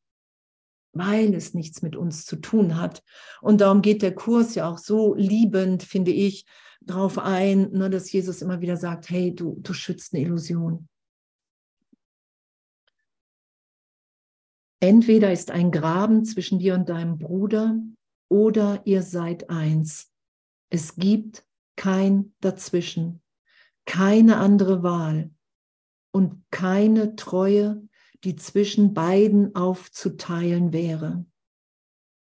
[0.93, 3.03] weil es nichts mit uns zu tun hat.
[3.41, 6.45] Und darum geht der Kurs ja auch so liebend, finde ich,
[6.82, 10.88] darauf ein, ne, dass Jesus immer wieder sagt, hey, du, du schützt eine Illusion.
[14.79, 17.79] Entweder ist ein Graben zwischen dir und deinem Bruder
[18.29, 20.12] oder ihr seid eins.
[20.69, 23.21] Es gibt kein Dazwischen,
[23.86, 25.32] keine andere Wahl
[26.12, 27.88] und keine Treue
[28.23, 31.25] die zwischen beiden aufzuteilen wäre.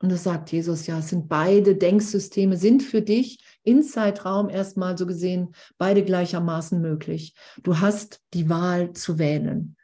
[0.00, 4.96] Und das sagt Jesus ja, es sind beide Denksysteme, sind für dich in Zeitraum erstmal
[4.96, 7.34] so gesehen beide gleichermaßen möglich.
[7.64, 9.76] Du hast die Wahl zu wählen.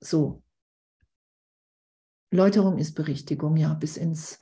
[0.00, 0.42] So.
[2.32, 4.38] Läuterung ist Berichtigung, ja, bis ins,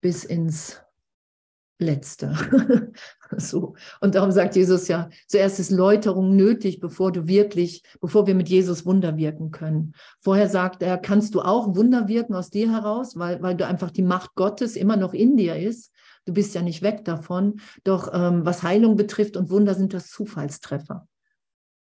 [0.00, 0.80] bis ins
[1.82, 2.34] Letzte.
[3.36, 3.74] so.
[4.00, 8.48] Und darum sagt Jesus ja, zuerst ist Läuterung nötig, bevor du wirklich, bevor wir mit
[8.48, 9.94] Jesus Wunder wirken können.
[10.20, 13.90] Vorher sagt er, kannst du auch Wunder wirken aus dir heraus, weil, weil du einfach
[13.90, 15.92] die Macht Gottes immer noch in dir ist.
[16.24, 17.60] Du bist ja nicht weg davon.
[17.84, 21.06] Doch ähm, was Heilung betrifft und Wunder sind das Zufallstreffer.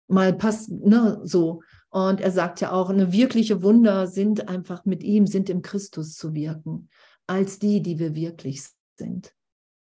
[0.09, 1.62] Mal passt, ne, so.
[1.88, 6.16] Und er sagt ja auch, eine wirkliche Wunder sind einfach mit ihm, sind im Christus
[6.16, 6.88] zu wirken,
[7.28, 8.64] als die, die wir wirklich
[8.96, 9.33] sind.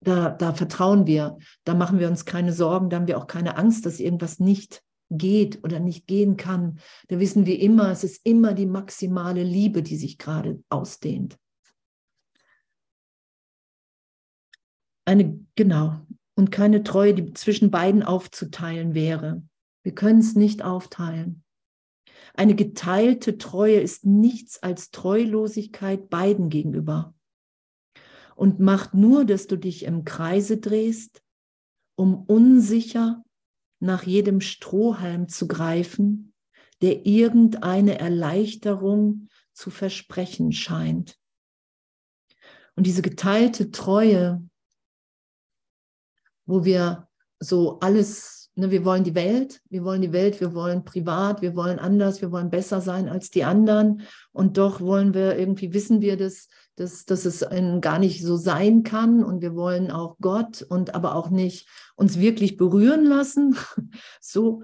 [0.04, 3.56] Da, da vertrauen wir, da machen wir uns keine Sorgen, da haben wir auch keine
[3.56, 6.80] Angst, dass irgendwas nicht geht oder nicht gehen kann.
[7.08, 11.38] Da wissen wir immer, es ist immer die maximale Liebe, die sich gerade ausdehnt.
[15.04, 16.00] Eine, genau,
[16.34, 19.42] und keine Treue, die zwischen beiden aufzuteilen wäre.
[19.82, 21.44] Wir können es nicht aufteilen.
[22.34, 27.14] Eine geteilte Treue ist nichts als Treulosigkeit beiden gegenüber
[28.42, 31.22] und macht nur, dass du dich im Kreise drehst,
[31.94, 33.22] um unsicher
[33.78, 36.34] nach jedem Strohhalm zu greifen,
[36.80, 41.20] der irgendeine Erleichterung zu versprechen scheint.
[42.74, 44.42] Und diese geteilte Treue,
[46.44, 50.84] wo wir so alles, ne, wir wollen die Welt, wir wollen die Welt, wir wollen
[50.84, 54.02] privat, wir wollen anders, wir wollen besser sein als die anderen
[54.32, 57.44] und doch wollen wir irgendwie, wissen wir das, dass, dass es
[57.80, 62.18] gar nicht so sein kann und wir wollen auch Gott und aber auch nicht uns
[62.18, 63.56] wirklich berühren lassen.
[64.20, 64.62] so.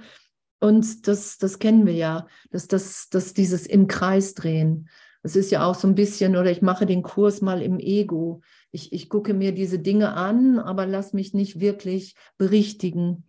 [0.60, 4.88] Und das, das kennen wir ja, dass, das, dass dieses im Kreis drehen.
[5.22, 8.40] Das ist ja auch so ein bisschen, oder ich mache den Kurs mal im Ego.
[8.72, 13.28] Ich, ich gucke mir diese Dinge an, aber lass mich nicht wirklich berichtigen.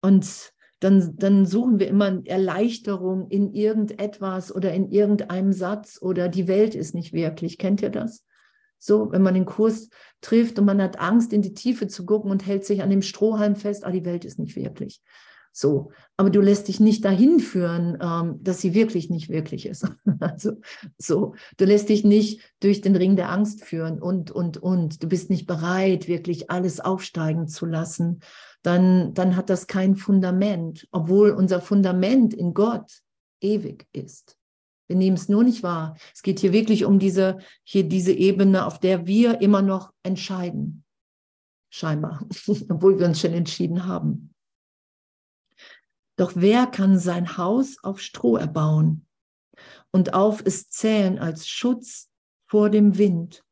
[0.00, 0.53] Und
[0.84, 6.74] dann, dann suchen wir immer Erleichterung in irgendetwas oder in irgendeinem Satz oder die Welt
[6.74, 7.56] ist nicht wirklich.
[7.56, 8.22] Kennt ihr das?
[8.78, 9.88] So, wenn man den Kurs
[10.20, 13.00] trifft und man hat Angst, in die Tiefe zu gucken und hält sich an dem
[13.00, 15.00] Strohhalm fest, ah, die Welt ist nicht wirklich.
[15.56, 19.86] So, aber du lässt dich nicht dahin führen, ähm, dass sie wirklich nicht wirklich ist.
[20.20, 20.52] Also
[20.96, 25.02] so, du lässt dich nicht durch den Ring der Angst führen und und und.
[25.02, 28.20] Du bist nicht bereit, wirklich alles aufsteigen zu lassen.
[28.62, 33.02] Dann dann hat das kein Fundament, obwohl unser Fundament in Gott
[33.40, 34.36] ewig ist.
[34.88, 35.96] Wir nehmen es nur nicht wahr.
[36.14, 40.84] Es geht hier wirklich um diese hier diese Ebene, auf der wir immer noch entscheiden.
[41.70, 42.26] Scheinbar,
[42.70, 44.33] obwohl wir uns schon entschieden haben.
[46.16, 49.06] Doch wer kann sein Haus auf Stroh erbauen
[49.90, 52.10] und auf es zählen als Schutz
[52.46, 53.44] vor dem Wind?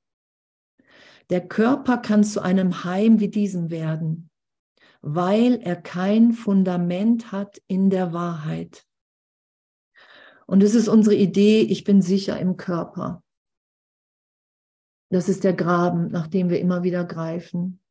[1.30, 4.30] Der Körper kann zu einem Heim wie diesem werden,
[5.00, 8.86] weil er kein Fundament hat in der Wahrheit.
[10.46, 13.22] Und es ist unsere Idee, ich bin sicher im Körper.
[15.10, 17.81] Das ist der Graben, nach dem wir immer wieder greifen.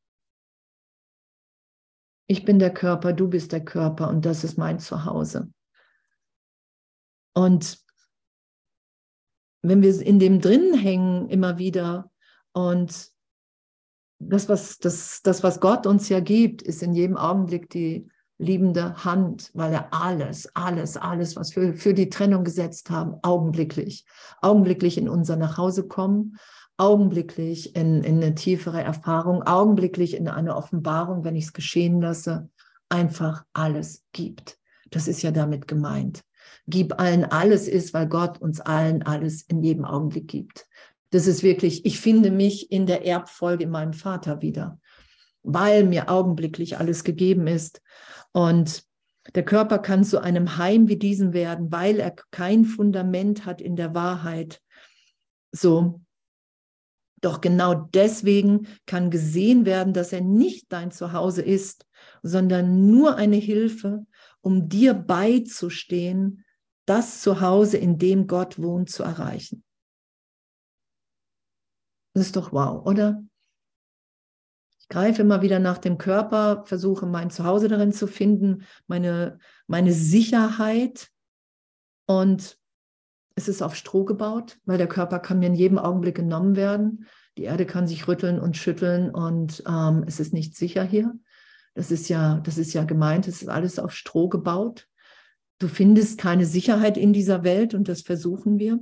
[2.32, 5.52] Ich bin der Körper, du bist der Körper und das ist mein Zuhause.
[7.34, 7.78] Und
[9.62, 12.10] wenn wir in dem drin hängen immer wieder
[12.54, 13.12] und
[14.20, 19.04] das was, das, das, was Gott uns ja gibt, ist in jedem Augenblick die liebende
[19.04, 24.06] Hand, weil er alles, alles, alles, was wir für die Trennung gesetzt haben, augenblicklich,
[24.41, 26.38] augenblicklich in unser Nachhause kommen
[26.77, 32.49] augenblicklich in, in eine tiefere Erfahrung, augenblicklich in eine Offenbarung, wenn ich es geschehen lasse,
[32.89, 34.57] einfach alles gibt.
[34.89, 36.21] Das ist ja damit gemeint.
[36.67, 40.67] Gib allen alles ist, weil Gott uns allen alles in jedem Augenblick gibt.
[41.12, 44.79] Das ist wirklich, ich finde mich in der Erbfolge in meinem Vater wieder,
[45.43, 47.81] weil mir augenblicklich alles gegeben ist.
[48.31, 48.84] Und
[49.36, 53.75] der Körper kann zu einem Heim wie diesem werden, weil er kein Fundament hat in
[53.75, 54.62] der Wahrheit.
[55.51, 56.01] So,
[57.21, 61.86] doch genau deswegen kann gesehen werden, dass er nicht dein Zuhause ist,
[62.23, 64.05] sondern nur eine Hilfe,
[64.41, 66.43] um dir beizustehen,
[66.86, 69.63] das Zuhause, in dem Gott wohnt, zu erreichen.
[72.13, 73.23] Das ist doch wow, oder?
[74.79, 79.93] Ich greife immer wieder nach dem Körper, versuche mein Zuhause darin zu finden, meine, meine
[79.93, 81.10] Sicherheit.
[82.07, 82.60] Und
[83.41, 87.08] es ist auf Stroh gebaut, weil der Körper kann mir in jedem Augenblick genommen werden.
[87.38, 91.17] Die Erde kann sich rütteln und schütteln und ähm, es ist nicht sicher hier.
[91.73, 94.88] Das ist ja, das ist ja gemeint, es ist alles auf Stroh gebaut.
[95.60, 98.80] Du findest keine Sicherheit in dieser Welt und das versuchen wir.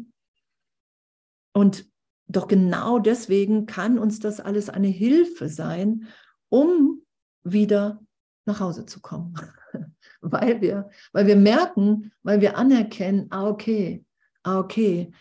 [1.53, 1.85] Und
[2.27, 6.07] doch genau deswegen kann uns das alles eine Hilfe sein,
[6.49, 7.01] um
[7.43, 8.01] wieder
[8.45, 9.35] nach Hause zu kommen.
[10.21, 14.03] weil wir, weil wir merken, weil wir anerkennen, ah, okay,
[14.43, 15.11] ah, okay,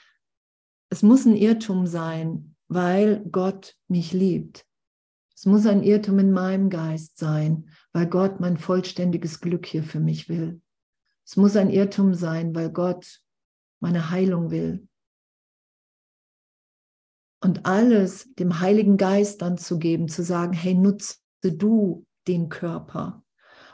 [0.91, 4.65] es muss ein Irrtum sein, weil Gott mich liebt.
[5.35, 10.01] Es muss ein Irrtum in meinem Geist sein, weil Gott mein vollständiges Glück hier für
[10.01, 10.61] mich will.
[11.25, 13.21] Es muss ein Irrtum sein, weil Gott
[13.81, 14.89] meine Heilung will.
[17.41, 23.23] Und alles dem Heiligen Geist dann zu geben, zu sagen, hey, nutze du den Körper.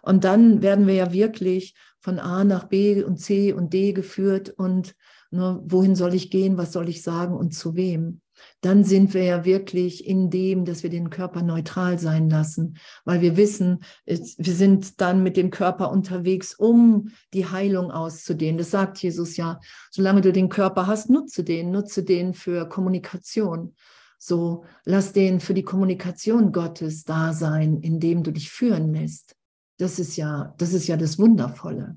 [0.03, 4.51] Und dann werden wir ja wirklich von A nach B und C und D geführt
[4.51, 4.95] und
[5.35, 8.21] nur, wohin soll ich gehen, was soll ich sagen und zu wem?
[8.61, 13.21] Dann sind wir ja wirklich in dem, dass wir den Körper neutral sein lassen, weil
[13.21, 18.59] wir wissen, wir sind dann mit dem Körper unterwegs, um die Heilung auszudehnen.
[18.59, 19.61] Das sagt Jesus ja.
[19.91, 23.75] Solange du den Körper hast, nutze den, nutze den für Kommunikation.
[24.19, 29.37] So, lass den für die Kommunikation Gottes da sein, indem du dich führen lässt.
[29.79, 31.97] Das ist ja, das ist ja das Wundervolle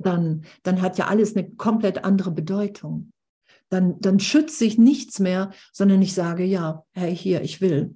[0.00, 3.12] dann, dann hat ja alles eine komplett andere Bedeutung.
[3.68, 7.94] Dann, dann schütze ich nichts mehr, sondern ich sage, ja, hey, hier, ich will.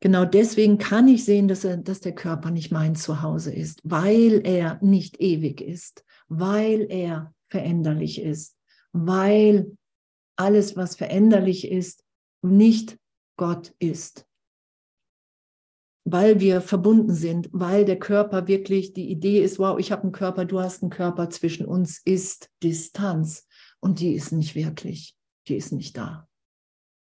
[0.00, 4.46] Genau deswegen kann ich sehen, dass, er, dass der Körper nicht mein Zuhause ist, weil
[4.46, 8.56] er nicht ewig ist, weil er veränderlich ist,
[8.92, 9.76] weil
[10.36, 12.04] alles, was veränderlich ist,
[12.42, 12.98] nicht
[13.36, 14.26] Gott ist
[16.08, 20.12] weil wir verbunden sind, weil der Körper wirklich die Idee ist, wow, ich habe einen
[20.12, 23.48] Körper, du hast einen Körper, zwischen uns ist Distanz
[23.80, 25.16] und die ist nicht wirklich,
[25.48, 26.28] die ist nicht da.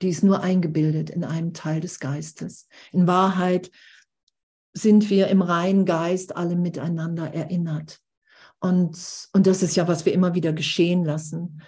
[0.00, 2.68] Die ist nur eingebildet in einem Teil des Geistes.
[2.92, 3.72] In Wahrheit
[4.74, 8.00] sind wir im reinen Geist alle miteinander erinnert.
[8.60, 11.62] Und, und das ist ja, was wir immer wieder geschehen lassen.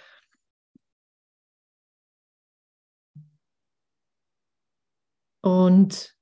[5.41, 6.16] Und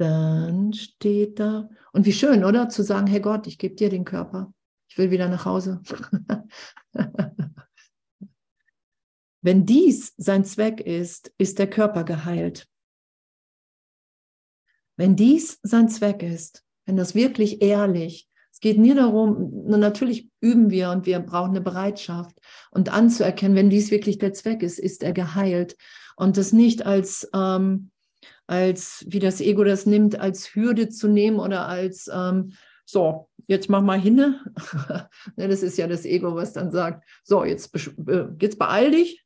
[0.00, 2.68] dann steht da, und wie schön, oder?
[2.70, 4.52] Zu sagen, hey Gott, ich gebe dir den Körper.
[4.88, 5.82] Ich will wieder nach Hause.
[9.42, 12.66] Wenn dies sein Zweck ist, ist der Körper geheilt.
[14.96, 20.30] Wenn dies sein Zweck ist, wenn das wirklich ehrlich, es geht nie darum, nur natürlich
[20.40, 22.36] üben wir und wir brauchen eine Bereitschaft
[22.70, 25.76] und anzuerkennen, wenn dies wirklich der Zweck ist, ist er geheilt
[26.16, 27.90] und das nicht als, ähm,
[28.46, 32.52] als wie das Ego das nimmt, als Hürde zu nehmen oder als ähm,
[32.84, 34.16] so, jetzt mach mal hin.
[34.16, 35.08] Ne,
[35.48, 39.24] das ist ja das Ego, was dann sagt, so, jetzt, äh, jetzt beeil dich,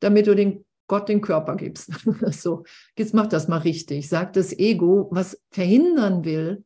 [0.00, 1.90] damit du den Gott den Körper gibst.
[2.32, 2.64] so,
[2.96, 4.08] jetzt mach das mal richtig.
[4.08, 6.64] Sagt das Ego, was verhindern will,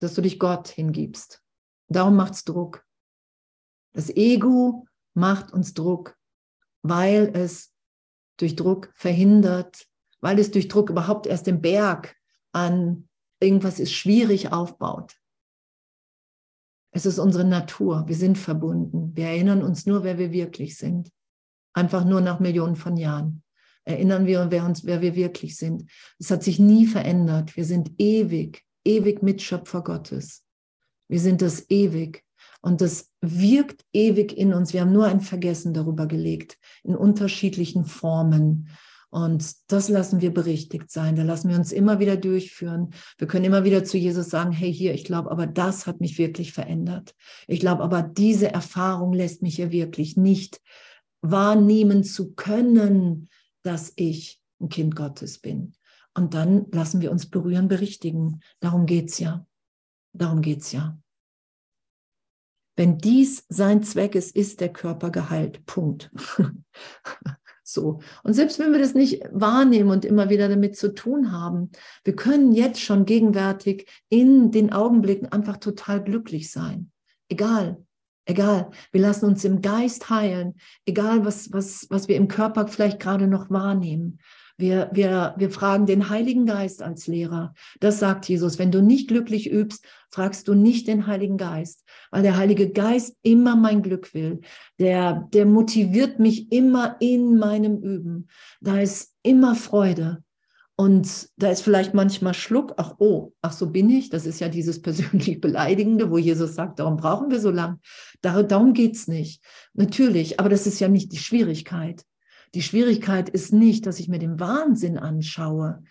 [0.00, 1.42] dass du dich Gott hingibst.
[1.88, 2.84] Darum macht es Druck.
[3.94, 6.16] Das Ego macht uns Druck,
[6.82, 7.72] weil es
[8.36, 9.86] durch Druck verhindert,
[10.20, 12.16] weil es durch Druck überhaupt erst den Berg
[12.52, 13.08] an
[13.40, 15.16] irgendwas ist schwierig aufbaut.
[16.90, 18.04] Es ist unsere Natur.
[18.06, 19.12] Wir sind verbunden.
[19.14, 21.10] Wir erinnern uns nur, wer wir wirklich sind.
[21.72, 23.42] Einfach nur nach Millionen von Jahren.
[23.84, 25.90] Erinnern wir, uns, wer wir wirklich sind.
[26.18, 27.56] Es hat sich nie verändert.
[27.56, 30.44] Wir sind ewig, ewig Mitschöpfer Gottes.
[31.08, 32.24] Wir sind das ewig.
[32.60, 34.72] Und das wirkt ewig in uns.
[34.72, 38.68] Wir haben nur ein Vergessen darüber gelegt, in unterschiedlichen Formen.
[39.10, 41.16] Und das lassen wir berichtigt sein.
[41.16, 42.90] Da lassen wir uns immer wieder durchführen.
[43.16, 46.18] Wir können immer wieder zu Jesus sagen, hey, hier, ich glaube, aber das hat mich
[46.18, 47.14] wirklich verändert.
[47.46, 50.60] Ich glaube, aber diese Erfahrung lässt mich hier wirklich nicht
[51.22, 53.28] wahrnehmen zu können,
[53.62, 55.72] dass ich ein Kind Gottes bin.
[56.14, 58.40] Und dann lassen wir uns berühren, berichtigen.
[58.60, 59.46] Darum geht's ja.
[60.12, 60.98] Darum geht's ja.
[62.76, 65.64] Wenn dies sein Zweck ist, ist der Körper geheilt.
[65.64, 66.12] Punkt.
[67.70, 68.00] So.
[68.22, 71.70] Und selbst wenn wir das nicht wahrnehmen und immer wieder damit zu tun haben,
[72.02, 76.90] wir können jetzt schon gegenwärtig in den Augenblicken einfach total glücklich sein.
[77.28, 77.84] Egal,
[78.24, 78.70] egal.
[78.90, 80.54] Wir lassen uns im Geist heilen,
[80.86, 84.18] egal was, was, was wir im Körper vielleicht gerade noch wahrnehmen.
[84.60, 87.54] Wir, wir, wir fragen den Heiligen Geist als Lehrer.
[87.78, 88.58] Das sagt Jesus.
[88.58, 93.16] Wenn du nicht glücklich übst, fragst du nicht den Heiligen Geist, weil der Heilige Geist
[93.22, 94.40] immer mein Glück will.
[94.80, 98.28] Der, der motiviert mich immer in meinem Üben.
[98.60, 100.24] Da ist immer Freude.
[100.74, 104.10] Und da ist vielleicht manchmal Schluck, ach oh, ach so bin ich.
[104.10, 107.80] Das ist ja dieses persönlich Beleidigende, wo Jesus sagt, darum brauchen wir so lang.
[108.22, 109.40] Darum geht's nicht.
[109.74, 112.04] Natürlich, aber das ist ja nicht die Schwierigkeit.
[112.54, 115.82] Die Schwierigkeit ist nicht, dass ich mir den Wahnsinn anschaue,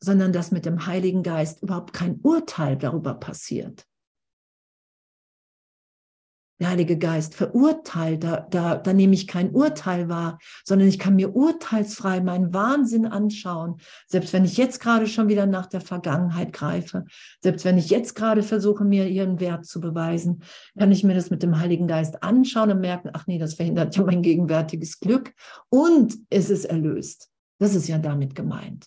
[0.00, 3.86] sondern dass mit dem Heiligen Geist überhaupt kein Urteil darüber passiert.
[6.58, 11.14] Der Heilige Geist verurteilt, da, da, da nehme ich kein Urteil wahr, sondern ich kann
[11.14, 13.76] mir urteilsfrei meinen Wahnsinn anschauen.
[14.06, 17.04] Selbst wenn ich jetzt gerade schon wieder nach der Vergangenheit greife,
[17.42, 20.42] selbst wenn ich jetzt gerade versuche, mir ihren Wert zu beweisen,
[20.78, 23.94] kann ich mir das mit dem Heiligen Geist anschauen und merken, ach nee, das verhindert
[23.94, 25.34] ja mein gegenwärtiges Glück
[25.68, 27.28] und es ist erlöst.
[27.58, 28.86] Das ist ja damit gemeint.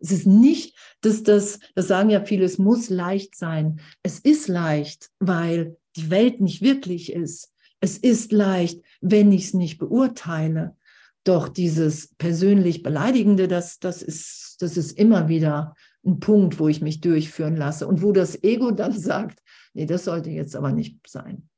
[0.00, 3.80] Es ist nicht, dass das, das sagen ja viele, es muss leicht sein.
[4.02, 7.52] Es ist leicht, weil die Welt nicht wirklich ist.
[7.80, 10.76] Es ist leicht, wenn ich es nicht beurteile.
[11.24, 15.74] Doch dieses persönlich Beleidigende, das, das, ist, das ist immer wieder
[16.04, 19.42] ein Punkt, wo ich mich durchführen lasse und wo das Ego dann sagt,
[19.74, 21.48] nee, das sollte jetzt aber nicht sein.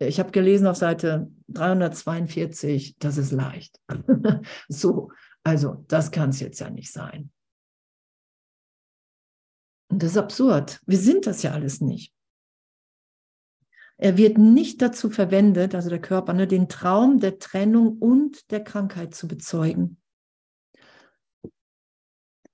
[0.00, 3.80] Ich habe gelesen auf Seite 342, das ist leicht.
[4.68, 5.10] so,
[5.44, 7.30] also das kann es jetzt ja nicht sein.
[9.94, 10.80] Und das ist absurd.
[10.86, 12.12] Wir sind das ja alles nicht.
[13.96, 18.64] Er wird nicht dazu verwendet, also der Körper, ne, den Traum der Trennung und der
[18.64, 20.02] Krankheit zu bezeugen.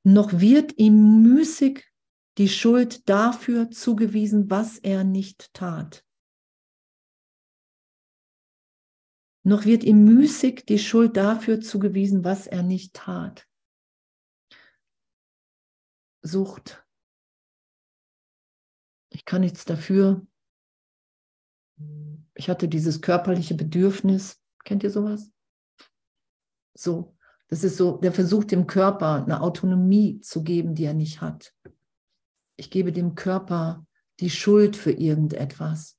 [0.02, 1.86] Noch wird ihm müßig
[2.36, 6.04] die Schuld dafür zugewiesen, was er nicht tat.
[9.44, 13.48] Noch wird ihm müßig die Schuld dafür zugewiesen, was er nicht tat.
[16.20, 16.84] Sucht,
[19.20, 20.26] ich kann nichts dafür.
[22.34, 24.40] Ich hatte dieses körperliche Bedürfnis.
[24.64, 25.30] Kennt ihr sowas?
[26.72, 27.18] So,
[27.48, 31.54] das ist so, der versucht dem Körper eine Autonomie zu geben, die er nicht hat.
[32.56, 33.86] Ich gebe dem Körper
[34.20, 35.98] die Schuld für irgendetwas.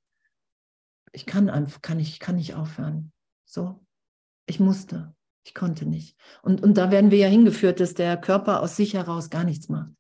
[1.12, 3.14] Ich kann einfach, kann ich, kann nicht aufhören.
[3.46, 3.86] So,
[4.48, 6.18] ich musste, ich konnte nicht.
[6.42, 9.70] Und, und da werden wir ja hingeführt, dass der Körper aus sich heraus gar nichts
[9.70, 9.92] macht.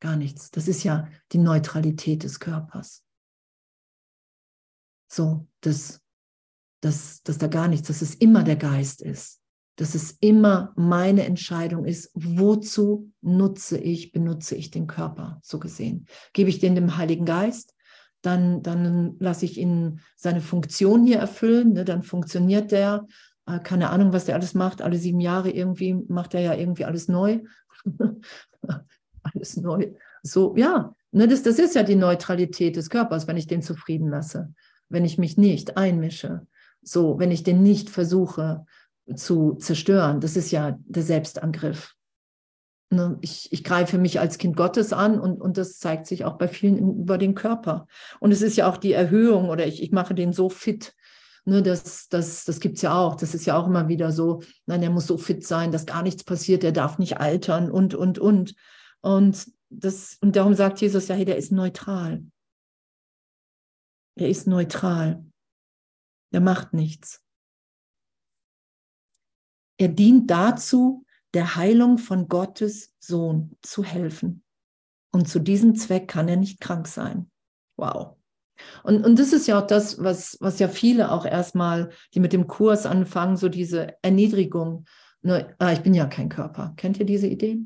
[0.00, 0.50] Gar nichts.
[0.50, 3.04] Das ist ja die Neutralität des Körpers.
[5.12, 6.00] So, dass,
[6.80, 9.40] dass, dass da gar nichts, dass es immer der Geist ist.
[9.76, 16.06] Dass es immer meine Entscheidung ist, wozu nutze ich, benutze ich den Körper, so gesehen.
[16.32, 17.74] Gebe ich den dem Heiligen Geist,
[18.22, 23.06] dann, dann lasse ich ihn seine Funktion hier erfüllen, ne, dann funktioniert der,
[23.46, 26.84] äh, keine Ahnung, was der alles macht, alle sieben Jahre irgendwie macht er ja irgendwie
[26.84, 27.40] alles neu.
[29.22, 29.92] alles neu.
[30.22, 34.08] So, ja, ne, das, das ist ja die Neutralität des Körpers, wenn ich den zufrieden
[34.08, 34.52] lasse,
[34.88, 36.46] wenn ich mich nicht einmische,
[36.82, 38.64] so, wenn ich den nicht versuche
[39.14, 40.20] zu zerstören.
[40.20, 41.94] Das ist ja der Selbstangriff.
[42.92, 46.38] Ne, ich, ich greife mich als Kind Gottes an und, und das zeigt sich auch
[46.38, 47.86] bei vielen über den Körper.
[48.18, 50.94] Und es ist ja auch die Erhöhung oder ich, ich mache den so fit.
[51.44, 53.14] Ne, das das, das gibt es ja auch.
[53.14, 56.02] Das ist ja auch immer wieder so, nein, er muss so fit sein, dass gar
[56.02, 58.54] nichts passiert, er darf nicht altern und, und, und.
[59.02, 62.24] Und, das, und darum sagt Jesus ja, hey, der ist neutral.
[64.16, 65.24] Er ist neutral.
[66.32, 67.24] Er macht nichts.
[69.78, 74.44] Er dient dazu, der Heilung von Gottes Sohn zu helfen.
[75.12, 77.30] Und zu diesem Zweck kann er nicht krank sein.
[77.76, 78.16] Wow.
[78.82, 82.32] Und, und das ist ja auch das, was, was ja viele auch erstmal, die mit
[82.32, 84.84] dem Kurs anfangen, so diese Erniedrigung.
[85.22, 86.74] Ne, ah, ich bin ja kein Körper.
[86.76, 87.60] Kennt ihr diese Idee?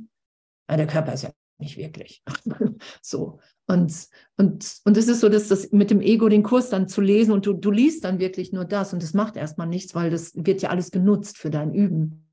[0.66, 2.22] Ah, der Körper ist ja nicht wirklich.
[3.02, 3.38] so.
[3.66, 3.92] Und,
[4.36, 7.32] und, und es ist so, dass das mit dem Ego den Kurs dann zu lesen
[7.32, 10.32] und du, du liest dann wirklich nur das und das macht erstmal nichts, weil das
[10.34, 12.28] wird ja alles genutzt für dein Üben.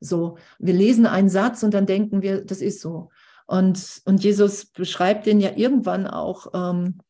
[0.00, 3.10] So, wir lesen einen Satz und dann denken wir, das ist so.
[3.46, 7.00] Und, und Jesus beschreibt den ja irgendwann auch ähm,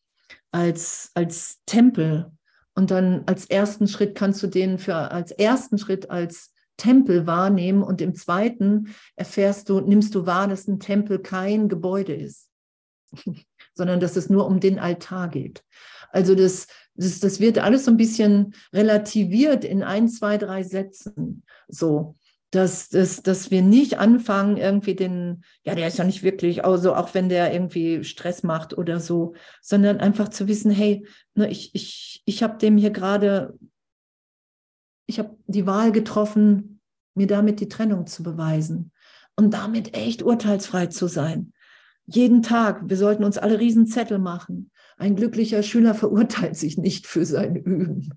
[0.52, 2.30] als, als Tempel.
[2.74, 6.49] Und dann als ersten Schritt kannst du den für als ersten Schritt als
[6.80, 12.14] Tempel wahrnehmen und im zweiten erfährst du, nimmst du wahr, dass ein Tempel kein Gebäude
[12.14, 12.48] ist,
[13.74, 15.62] sondern dass es nur um den Altar geht.
[16.10, 21.44] Also das, das, das wird alles so ein bisschen relativiert in ein, zwei, drei Sätzen.
[21.68, 22.16] So
[22.50, 26.94] dass, dass, dass wir nicht anfangen, irgendwie den, ja, der ist ja nicht wirklich, also
[26.94, 31.74] auch wenn der irgendwie Stress macht oder so, sondern einfach zu wissen, hey, ne, ich,
[31.74, 33.56] ich, ich habe dem hier gerade,
[35.06, 36.69] ich habe die Wahl getroffen,
[37.20, 38.92] mir damit die Trennung zu beweisen
[39.36, 41.52] und damit echt urteilsfrei zu sein.
[42.06, 44.70] Jeden Tag, wir sollten uns alle Riesenzettel machen.
[44.96, 48.14] Ein glücklicher Schüler verurteilt sich nicht für sein Üben.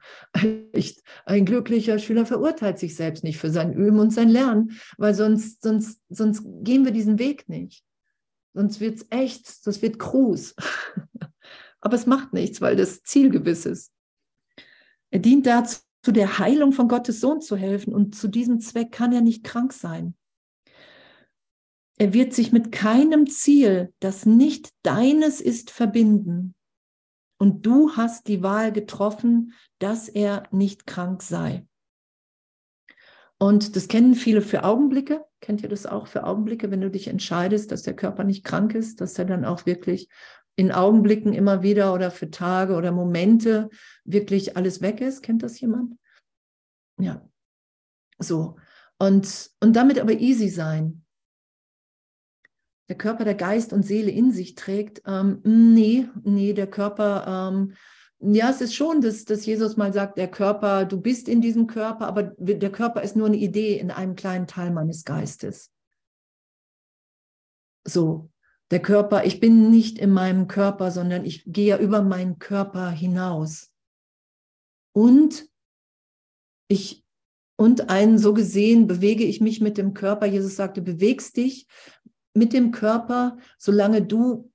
[1.25, 5.61] Ein glücklicher Schüler verurteilt sich selbst nicht für sein Üben und sein Lernen, weil sonst,
[5.61, 7.83] sonst, sonst gehen wir diesen Weg nicht.
[8.53, 10.55] Sonst wird es echt, das wird Kruz.
[11.81, 13.91] Aber es macht nichts, weil das Ziel gewiss ist.
[15.11, 15.79] Er dient dazu,
[16.11, 19.73] der Heilung von Gottes Sohn zu helfen und zu diesem Zweck kann er nicht krank
[19.73, 20.15] sein.
[21.97, 26.55] Er wird sich mit keinem Ziel, das nicht deines ist, verbinden.
[27.37, 31.65] Und du hast die Wahl getroffen, dass er nicht krank sei.
[33.37, 35.23] Und das kennen viele für Augenblicke.
[35.41, 38.73] Kennt ihr das auch für Augenblicke, wenn du dich entscheidest, dass der Körper nicht krank
[38.73, 40.07] ist, dass er dann auch wirklich
[40.55, 43.69] in Augenblicken immer wieder oder für Tage oder Momente
[44.03, 45.23] wirklich alles weg ist?
[45.23, 45.97] Kennt das jemand?
[46.99, 47.27] Ja.
[48.19, 48.57] So.
[48.99, 51.03] Und, und damit aber easy sein
[52.89, 55.01] der Körper, der Geist und Seele in sich trägt.
[55.05, 57.73] Ähm, nee, nee, der Körper, ähm,
[58.19, 61.67] ja, es ist schon, dass, dass Jesus mal sagt, der Körper, du bist in diesem
[61.67, 65.71] Körper, aber der Körper ist nur eine Idee in einem kleinen Teil meines Geistes.
[67.85, 68.29] So,
[68.73, 72.89] der Körper, ich bin nicht in meinem Körper, sondern ich gehe ja über meinen Körper
[72.89, 73.71] hinaus.
[74.93, 75.47] Und
[76.67, 77.05] ich
[77.55, 80.25] und ein so gesehen bewege ich mich mit dem Körper.
[80.25, 81.67] Jesus sagte, bewegst dich
[82.33, 84.51] mit dem Körper, solange du,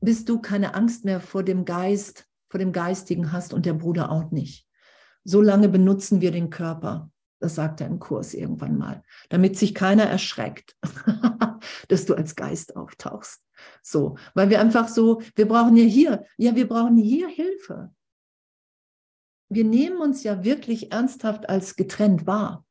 [0.00, 4.10] bis du keine Angst mehr vor dem Geist, vor dem Geistigen hast und der Bruder
[4.10, 4.66] auch nicht.
[5.24, 7.10] Solange benutzen wir den Körper.
[7.40, 10.76] Das sagt er im Kurs irgendwann mal, damit sich keiner erschreckt,
[11.88, 13.42] dass du als Geist auftauchst.
[13.82, 17.94] So, weil wir einfach so, wir brauchen ja hier, ja, wir brauchen hier Hilfe.
[19.48, 22.64] Wir nehmen uns ja wirklich ernsthaft als getrennt wahr.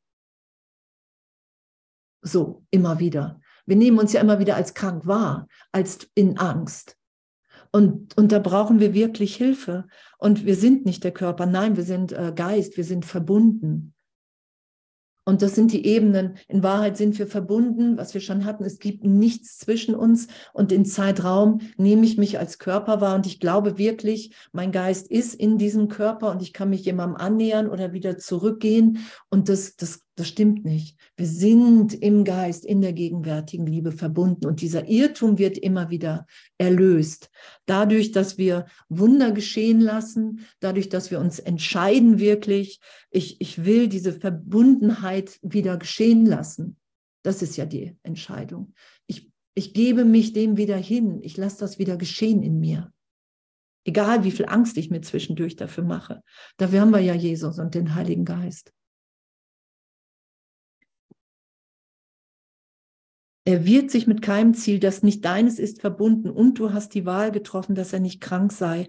[2.22, 3.42] So, immer wieder.
[3.66, 6.98] Wir nehmen uns ja immer wieder als krank wahr, als in Angst.
[7.72, 9.88] Und, und da brauchen wir wirklich Hilfe.
[10.18, 13.94] Und wir sind nicht der Körper, nein, wir sind äh, Geist, wir sind verbunden.
[15.30, 16.38] Und das sind die Ebenen.
[16.48, 18.66] In Wahrheit sind wir verbunden, was wir schon hatten.
[18.66, 20.26] Es gibt nichts zwischen uns.
[20.54, 23.14] Und in Zeitraum nehme ich mich als Körper wahr.
[23.14, 27.18] Und ich glaube wirklich, mein Geist ist in diesem Körper und ich kann mich jemandem
[27.18, 29.06] annähern oder wieder zurückgehen.
[29.30, 30.98] Und das, das das stimmt nicht.
[31.16, 36.28] Wir sind im Geist, in der gegenwärtigen Liebe verbunden und dieser Irrtum wird immer wieder
[36.58, 37.30] erlöst.
[37.66, 43.88] Dadurch, dass wir Wunder geschehen lassen, dadurch, dass wir uns entscheiden wirklich, ich, ich will
[43.88, 46.76] diese Verbundenheit wieder geschehen lassen.
[47.24, 48.74] Das ist ja die Entscheidung.
[49.08, 51.20] Ich, ich gebe mich dem wieder hin.
[51.22, 52.92] Ich lasse das wieder geschehen in mir.
[53.86, 56.22] Egal, wie viel Angst ich mir zwischendurch dafür mache.
[56.58, 58.74] Dafür haben wir ja Jesus und den Heiligen Geist.
[63.50, 67.08] Er wird sich mit keinem Ziel, das nicht deines ist, verbunden und du hast die
[67.08, 68.88] Wahl getroffen, dass er nicht krank sei.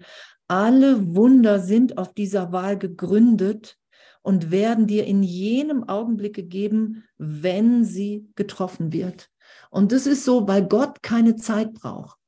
[0.49, 3.79] Alle Wunder sind auf dieser Wahl gegründet
[4.21, 9.31] und werden dir in jenem Augenblick gegeben, wenn sie getroffen wird.
[9.71, 12.19] Und das ist so, weil Gott keine Zeit braucht.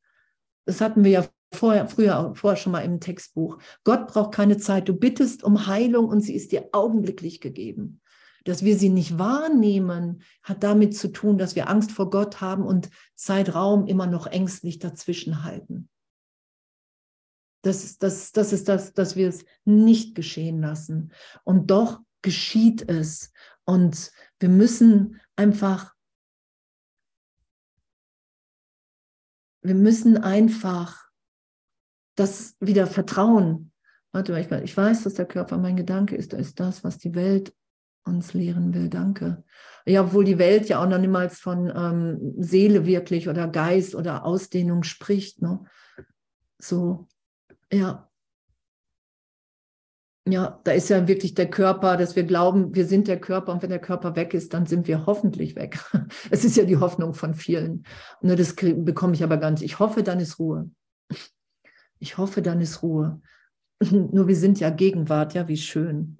[0.65, 3.59] Das hatten wir ja vorher, früher, vorher schon mal im Textbuch.
[3.85, 4.89] Gott braucht keine Zeit.
[4.89, 8.01] Du bittest um Heilung und sie ist dir augenblicklich gegeben.
[8.45, 12.65] Dass wir sie nicht wahrnehmen, hat damit zu tun, dass wir Angst vor Gott haben
[12.65, 15.89] und Zeitraum immer noch ängstlich dazwischen halten.
[17.63, 21.13] Das ist das, das, ist das dass wir es nicht geschehen lassen.
[21.45, 23.33] Und doch geschieht es.
[23.65, 25.95] Und wir müssen einfach,
[29.63, 31.09] wir müssen einfach
[32.17, 33.73] das wieder vertrauen.
[34.13, 36.33] Warte mal, ich weiß, dass der Körper mein Gedanke ist.
[36.33, 37.55] Da ist das, was die Welt
[38.05, 38.89] uns lehren will.
[38.89, 39.45] Danke.
[39.87, 44.25] Ja, obwohl die Welt ja auch noch niemals von ähm, Seele wirklich oder Geist oder
[44.25, 45.43] Ausdehnung spricht.
[45.43, 45.65] Ne?
[46.59, 47.09] So,
[47.73, 48.09] ja.
[50.29, 53.63] Ja, da ist ja wirklich der Körper, dass wir glauben, wir sind der Körper und
[53.63, 55.81] wenn der Körper weg ist, dann sind wir hoffentlich weg.
[56.31, 57.85] Es ist ja die Hoffnung von vielen.
[58.21, 59.63] Und das bekomme ich aber ganz.
[59.63, 60.71] Ich hoffe, dann ist Ruhe.
[61.99, 63.21] Ich hoffe, dann ist Ruhe.
[63.91, 66.19] Nur wir sind ja Gegenwart, ja, wie schön.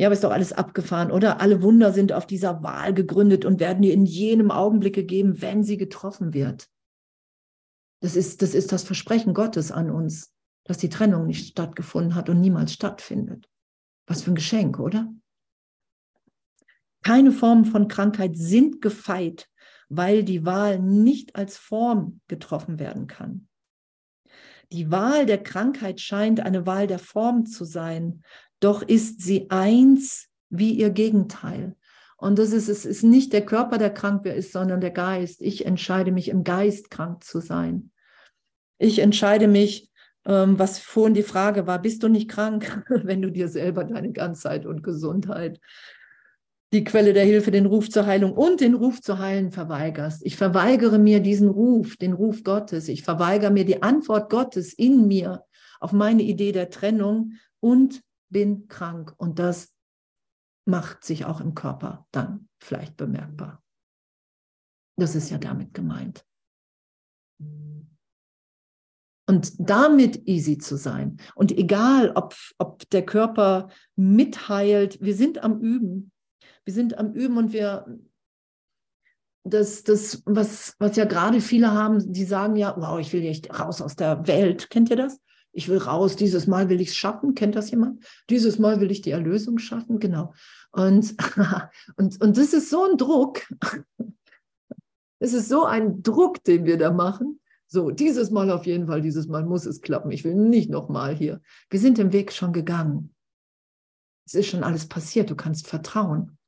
[0.00, 1.42] Ja, aber ist doch alles abgefahren, oder?
[1.42, 5.62] Alle Wunder sind auf dieser Wahl gegründet und werden dir in jenem Augenblick gegeben, wenn
[5.62, 6.70] sie getroffen wird.
[8.00, 10.32] Das ist, das ist das Versprechen Gottes an uns,
[10.64, 13.46] dass die Trennung nicht stattgefunden hat und niemals stattfindet.
[14.06, 15.12] Was für ein Geschenk, oder?
[17.02, 19.50] Keine Formen von Krankheit sind gefeit,
[19.90, 23.48] weil die Wahl nicht als Form getroffen werden kann.
[24.72, 28.22] Die Wahl der Krankheit scheint eine Wahl der Form zu sein,
[28.60, 31.76] doch ist sie eins wie ihr Gegenteil.
[32.16, 35.40] Und das ist, es ist nicht der Körper, der krank ist, sondern der Geist.
[35.40, 37.90] Ich entscheide mich im Geist krank zu sein.
[38.78, 39.90] Ich entscheide mich,
[40.26, 44.12] ähm, was vorhin die Frage war, bist du nicht krank, wenn du dir selber deine
[44.12, 45.60] Ganzheit und Gesundheit,
[46.72, 50.24] die Quelle der Hilfe, den Ruf zur Heilung und den Ruf zu heilen verweigerst.
[50.24, 52.88] Ich verweigere mir diesen Ruf, den Ruf Gottes.
[52.88, 55.44] Ich verweigere mir die Antwort Gottes in mir
[55.80, 59.14] auf meine Idee der Trennung und bin krank.
[59.18, 59.74] Und das
[60.66, 63.62] macht sich auch im Körper dann vielleicht bemerkbar.
[64.96, 66.24] Das ist ja damit gemeint.
[69.26, 71.16] Und damit easy zu sein.
[71.34, 76.10] Und egal, ob, ob der Körper mitheilt, wir sind am Üben.
[76.64, 77.86] Wir sind am Üben und wir,
[79.44, 83.58] das, das was, was ja gerade viele haben, die sagen ja, wow, ich will echt
[83.58, 84.68] raus aus der Welt.
[84.68, 85.20] Kennt ihr das?
[85.52, 87.34] Ich will raus, dieses Mal will ich es schaffen.
[87.34, 88.04] Kennt das jemand?
[88.28, 90.32] Dieses Mal will ich die Erlösung schaffen, genau.
[90.70, 91.14] Und,
[91.96, 93.42] und, und das ist so ein Druck.
[95.22, 97.40] Es ist so ein Druck, den wir da machen.
[97.66, 100.10] So, dieses Mal auf jeden Fall, dieses Mal muss es klappen.
[100.10, 101.42] Ich will nicht nochmal hier.
[101.68, 103.14] Wir sind den Weg schon gegangen.
[104.26, 105.30] Es ist schon alles passiert.
[105.30, 106.38] Du kannst vertrauen.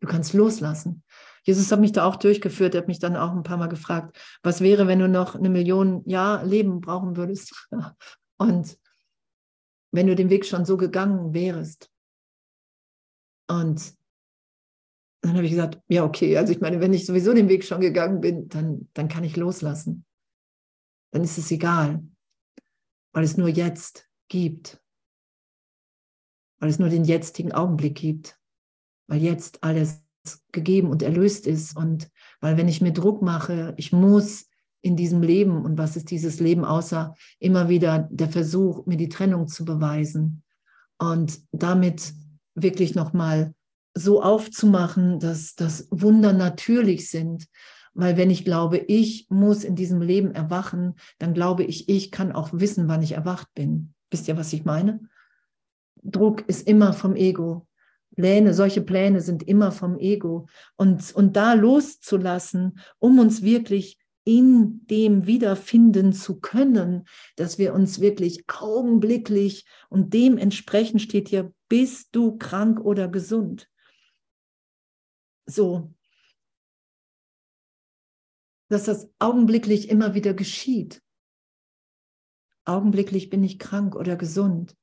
[0.00, 1.02] Du kannst loslassen.
[1.42, 2.74] Jesus hat mich da auch durchgeführt.
[2.74, 5.48] Er hat mich dann auch ein paar Mal gefragt, was wäre, wenn du noch eine
[5.48, 7.68] Million Jahr Leben brauchen würdest?
[8.38, 8.78] Und
[9.92, 11.90] wenn du den Weg schon so gegangen wärst.
[13.48, 13.94] Und
[15.22, 17.80] dann habe ich gesagt, ja, okay, also ich meine, wenn ich sowieso den Weg schon
[17.80, 20.04] gegangen bin, dann, dann kann ich loslassen.
[21.12, 22.02] Dann ist es egal,
[23.12, 24.80] weil es nur jetzt gibt.
[26.60, 28.38] Weil es nur den jetzigen Augenblick gibt.
[29.08, 30.02] Weil jetzt alles
[30.52, 31.76] gegeben und erlöst ist.
[31.76, 32.08] Und
[32.40, 34.46] weil wenn ich mir Druck mache, ich muss
[34.82, 39.08] in diesem Leben, und was ist dieses Leben außer immer wieder der Versuch, mir die
[39.08, 40.42] Trennung zu beweisen
[40.98, 42.12] und damit
[42.54, 43.54] wirklich nochmal
[43.94, 47.46] so aufzumachen, dass das Wunder natürlich sind.
[47.92, 52.32] Weil wenn ich glaube, ich muss in diesem Leben erwachen, dann glaube ich, ich kann
[52.32, 53.94] auch wissen, wann ich erwacht bin.
[54.10, 55.00] Wisst ihr, was ich meine?
[56.02, 57.66] Druck ist immer vom Ego.
[58.16, 60.46] Pläne, solche Pläne sind immer vom Ego.
[60.76, 67.06] Und, und da loszulassen, um uns wirklich in dem wiederfinden zu können,
[67.36, 73.68] dass wir uns wirklich augenblicklich und dementsprechend steht hier, bist du krank oder gesund?
[75.46, 75.92] So,
[78.68, 81.02] dass das augenblicklich immer wieder geschieht.
[82.64, 84.76] Augenblicklich bin ich krank oder gesund.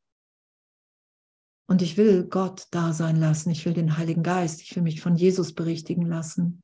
[1.67, 3.51] Und ich will Gott da sein lassen.
[3.51, 4.61] Ich will den Heiligen Geist.
[4.61, 6.61] Ich will mich von Jesus berichtigen lassen.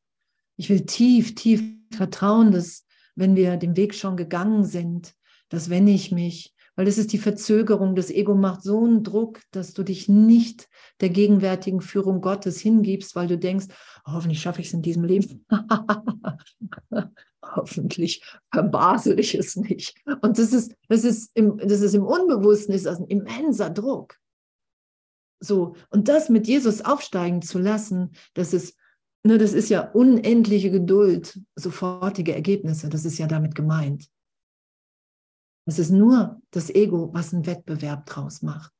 [0.56, 2.86] Ich will tief, tief vertrauen, dass
[3.16, 5.14] wenn wir den Weg schon gegangen sind,
[5.50, 7.96] dass wenn ich mich Weil das ist die Verzögerung.
[7.96, 10.68] Das Ego macht so einen Druck, dass du dich nicht
[11.02, 13.68] der gegenwärtigen Führung Gottes hingibst, weil du denkst,
[14.06, 15.46] oh, hoffentlich schaffe ich es in diesem Leben.
[17.44, 19.96] hoffentlich verbasel ich es nicht.
[20.22, 24.18] Und das ist, das ist im, das ist im Unbewussten ist das ein immenser Druck.
[25.44, 28.78] So, und das mit Jesus aufsteigen zu lassen, das ist,
[29.24, 34.08] ne, das ist ja unendliche Geduld, sofortige Ergebnisse, das ist ja damit gemeint.
[35.66, 38.72] Es ist nur das Ego, was einen Wettbewerb draus macht.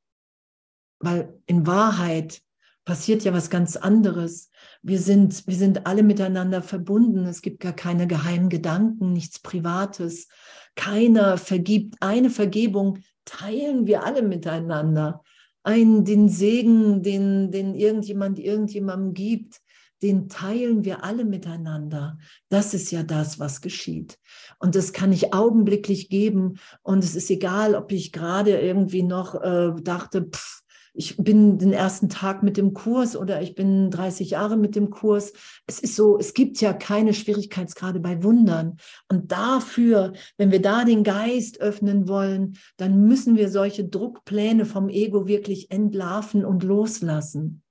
[1.00, 2.40] Weil in Wahrheit
[2.86, 4.50] passiert ja was ganz anderes.
[4.80, 7.26] Wir sind, wir sind alle miteinander verbunden.
[7.26, 10.28] Es gibt gar keine geheimen Gedanken, nichts Privates.
[10.76, 11.96] Keiner vergibt.
[12.00, 15.22] Eine Vergebung teilen wir alle miteinander.
[15.64, 19.60] Ein, den Segen, den, den irgendjemand irgendjemandem gibt,
[20.02, 22.18] den teilen wir alle miteinander.
[22.50, 24.18] Das ist ja das, was geschieht.
[24.58, 26.58] Und das kann ich augenblicklich geben.
[26.82, 30.63] Und es ist egal, ob ich gerade irgendwie noch äh, dachte, pff,
[30.96, 34.90] ich bin den ersten Tag mit dem Kurs oder ich bin 30 Jahre mit dem
[34.90, 35.32] Kurs.
[35.66, 38.76] Es ist so, es gibt ja keine Schwierigkeitsgrade bei Wundern.
[39.08, 44.88] Und dafür, wenn wir da den Geist öffnen wollen, dann müssen wir solche Druckpläne vom
[44.88, 47.62] Ego wirklich entlarven und loslassen.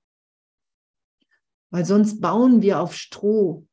[1.70, 3.66] Weil sonst bauen wir auf Stroh.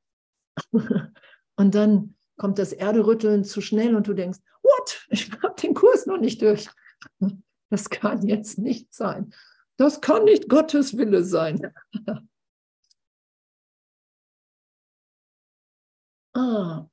[1.57, 5.05] und dann kommt das Erderütteln zu schnell und du denkst, what?
[5.09, 6.69] Ich habe den Kurs noch nicht durch.
[7.71, 9.33] Das kann jetzt nicht sein.
[9.77, 11.73] Das kann nicht Gottes Wille sein.
[16.35, 16.85] ah.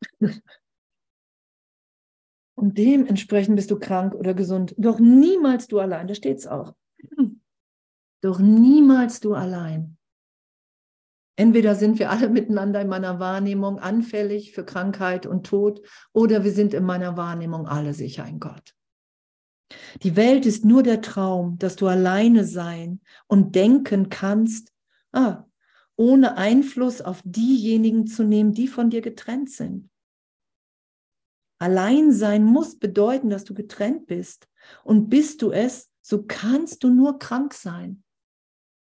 [2.54, 4.74] Und dementsprechend bist du krank oder gesund.
[4.78, 6.06] Doch niemals du allein.
[6.06, 6.74] Da steht es auch.
[8.22, 9.98] Doch niemals du allein.
[11.36, 16.52] Entweder sind wir alle miteinander in meiner Wahrnehmung anfällig für Krankheit und Tod oder wir
[16.52, 18.77] sind in meiner Wahrnehmung alle sicher in Gott.
[20.02, 24.72] Die Welt ist nur der Traum, dass du alleine sein und denken kannst,
[25.12, 25.44] ah,
[25.96, 29.90] ohne Einfluss auf diejenigen zu nehmen, die von dir getrennt sind.
[31.58, 34.48] Allein sein muss bedeuten, dass du getrennt bist.
[34.84, 38.04] Und bist du es, so kannst du nur krank sein,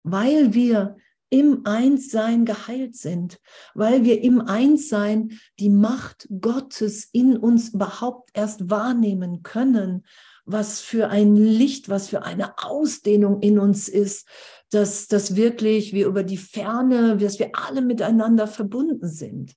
[0.04, 0.98] weil wir
[1.30, 3.40] im Einssein geheilt sind,
[3.74, 10.06] weil wir im Einssein die Macht Gottes in uns überhaupt erst wahrnehmen können
[10.48, 14.28] was für ein Licht, was für eine Ausdehnung in uns ist,
[14.72, 19.54] dass, dass wirklich wir über die Ferne, dass wir alle miteinander verbunden sind.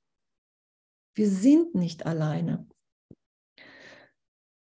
[1.14, 2.66] Wir sind nicht alleine.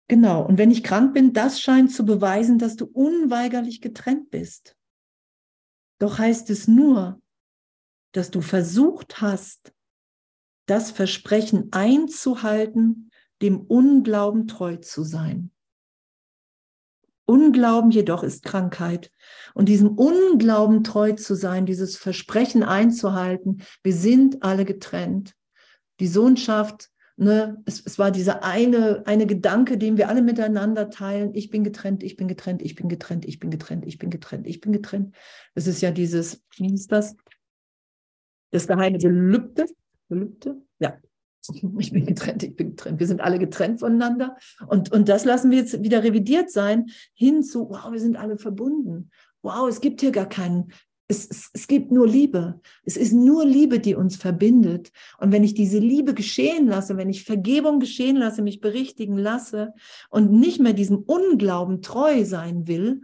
[0.08, 4.76] Genau, und wenn ich krank bin, das scheint zu beweisen, dass du unweigerlich getrennt bist.
[6.00, 7.20] Doch heißt es nur,
[8.12, 9.72] dass du versucht hast,
[10.66, 13.10] das Versprechen einzuhalten,
[13.42, 15.52] dem Unglauben treu zu sein.
[17.26, 19.10] Unglauben jedoch ist Krankheit.
[19.54, 25.34] Und diesem Unglauben treu zu sein, dieses Versprechen einzuhalten, wir sind alle getrennt.
[25.98, 31.34] Die Sohnschaft, ne, es, es war dieser eine, eine Gedanke, den wir alle miteinander teilen.
[31.34, 34.46] Ich bin getrennt, ich bin getrennt, ich bin getrennt, ich bin getrennt, ich bin getrennt,
[34.46, 35.14] ich bin getrennt.
[35.54, 37.16] Das ist ja dieses, wie hieß das?
[38.50, 39.66] Das geheime Gelübde.
[40.08, 40.62] Gelübde?
[40.78, 40.96] Ja,
[41.78, 43.00] ich bin getrennt, ich bin getrennt.
[43.00, 44.36] Wir sind alle getrennt voneinander.
[44.66, 48.38] Und, und das lassen wir jetzt wieder revidiert sein, hin zu, wow, wir sind alle
[48.38, 49.10] verbunden.
[49.42, 50.72] Wow, es gibt hier gar keinen,
[51.08, 52.60] es, es, es gibt nur Liebe.
[52.84, 54.90] Es ist nur Liebe, die uns verbindet.
[55.18, 59.72] Und wenn ich diese Liebe geschehen lasse, wenn ich Vergebung geschehen lasse, mich berichtigen lasse
[60.10, 63.02] und nicht mehr diesem Unglauben treu sein will,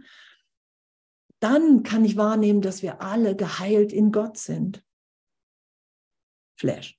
[1.39, 4.83] dann kann ich wahrnehmen, dass wir alle geheilt in Gott sind.
[6.55, 6.97] Flash.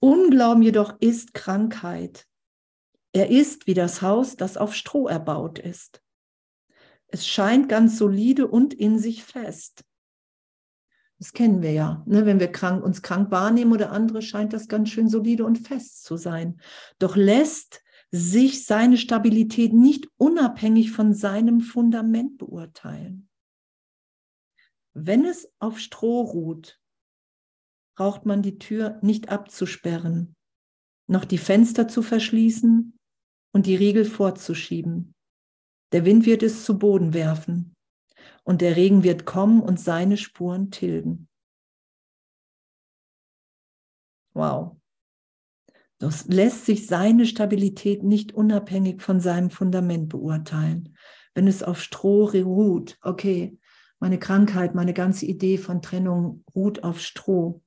[0.00, 2.26] Unglauben jedoch ist Krankheit.
[3.12, 6.02] Er ist wie das Haus, das auf Stroh erbaut ist.
[7.08, 9.84] Es scheint ganz solide und in sich fest.
[11.18, 12.02] Das kennen wir ja.
[12.06, 12.24] Ne?
[12.24, 16.02] Wenn wir krank, uns krank wahrnehmen oder andere, scheint das ganz schön solide und fest
[16.04, 16.60] zu sein.
[16.98, 23.28] Doch lässt sich seine Stabilität nicht unabhängig von seinem Fundament beurteilen.
[24.94, 26.79] Wenn es auf Stroh ruht,
[27.96, 30.34] braucht man die Tür nicht abzusperren,
[31.06, 32.96] noch die Fenster zu verschließen
[33.52, 35.14] und die Riegel vorzuschieben.
[35.92, 37.74] Der Wind wird es zu Boden werfen
[38.44, 41.28] und der Regen wird kommen und seine Spuren tilgen.
[44.32, 44.76] Wow.
[45.98, 50.96] Das lässt sich seine Stabilität nicht unabhängig von seinem Fundament beurteilen.
[51.34, 53.58] Wenn es auf Stroh ruht, okay,
[53.98, 57.62] meine Krankheit, meine ganze Idee von Trennung ruht auf Stroh.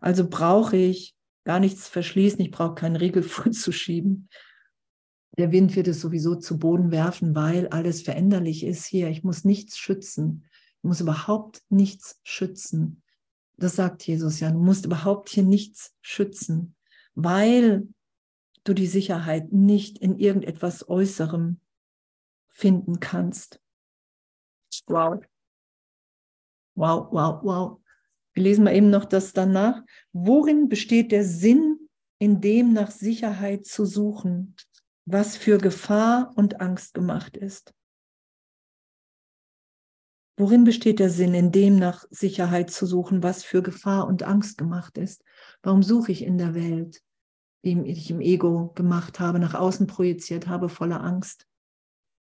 [0.00, 4.28] Also brauche ich gar nichts verschließen, ich brauche keinen Riegel vorzuschieben.
[5.38, 9.08] Der Wind wird es sowieso zu Boden werfen, weil alles veränderlich ist hier.
[9.08, 10.44] Ich muss nichts schützen.
[10.78, 13.02] Ich muss überhaupt nichts schützen.
[13.56, 14.50] Das sagt Jesus ja.
[14.50, 16.76] Du musst überhaupt hier nichts schützen,
[17.14, 17.88] weil
[18.64, 21.60] du die Sicherheit nicht in irgendetwas Äußerem
[22.48, 23.60] finden kannst.
[24.86, 25.22] Wow.
[26.74, 27.80] Wow, wow, wow.
[28.38, 29.82] Wir lesen mal eben noch das danach.
[30.12, 31.88] Worin besteht der Sinn,
[32.20, 34.54] in dem nach Sicherheit zu suchen,
[35.06, 37.74] was für Gefahr und Angst gemacht ist?
[40.36, 44.56] Worin besteht der Sinn, in dem nach Sicherheit zu suchen, was für Gefahr und Angst
[44.56, 45.24] gemacht ist?
[45.64, 47.02] Warum suche ich in der Welt,
[47.64, 51.48] die ich im Ego gemacht habe, nach außen projiziert habe, voller Angst?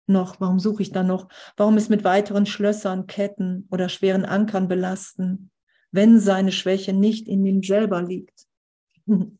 [0.06, 1.28] Noch, warum suche ich da noch?
[1.58, 5.50] Warum es mit weiteren Schlössern, Ketten oder schweren Ankern belasten,
[5.96, 8.46] wenn seine Schwäche nicht in ihm selber liegt,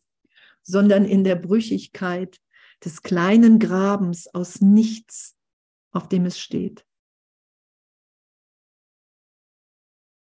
[0.63, 2.41] sondern in der Brüchigkeit
[2.85, 5.37] des kleinen Grabens aus nichts,
[5.93, 6.85] auf dem es steht?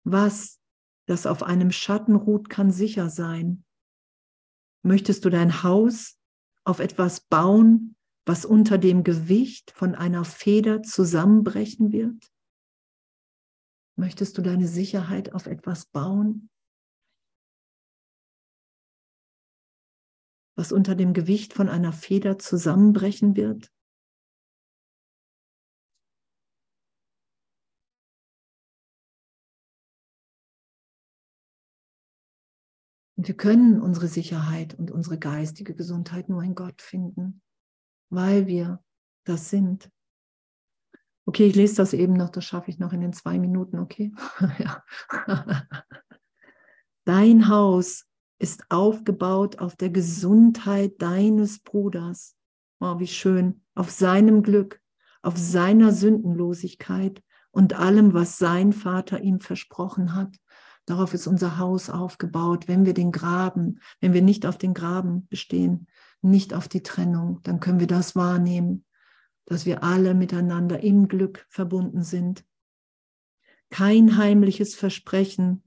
[0.04, 0.60] Was,
[1.06, 3.64] das auf einem Schatten ruht, kann sicher sein.
[4.82, 6.18] Möchtest du dein Haus
[6.64, 12.33] auf etwas bauen, was unter dem Gewicht von einer Feder zusammenbrechen wird?
[13.96, 16.50] Möchtest du deine Sicherheit auf etwas bauen,
[20.56, 23.72] was unter dem Gewicht von einer Feder zusammenbrechen wird?
[33.16, 37.42] Und wir können unsere Sicherheit und unsere geistige Gesundheit nur in Gott finden,
[38.10, 38.82] weil wir
[39.24, 39.88] das sind.
[41.26, 44.12] Okay, ich lese das eben noch, das schaffe ich noch in den zwei Minuten, okay?
[47.04, 48.06] Dein Haus
[48.38, 52.36] ist aufgebaut auf der Gesundheit deines Bruders.
[52.80, 53.62] Oh, wie schön.
[53.74, 54.80] Auf seinem Glück,
[55.22, 60.36] auf seiner Sündenlosigkeit und allem, was sein Vater ihm versprochen hat.
[60.86, 62.68] Darauf ist unser Haus aufgebaut.
[62.68, 65.86] Wenn wir den Graben, wenn wir nicht auf den Graben bestehen,
[66.20, 68.84] nicht auf die Trennung, dann können wir das wahrnehmen,
[69.46, 72.44] dass wir alle miteinander im Glück verbunden sind.
[73.70, 75.62] Kein heimliches Versprechen,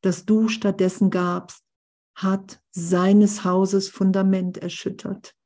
[0.00, 1.64] das du stattdessen gabst,
[2.14, 5.36] hat seines Hauses Fundament erschüttert.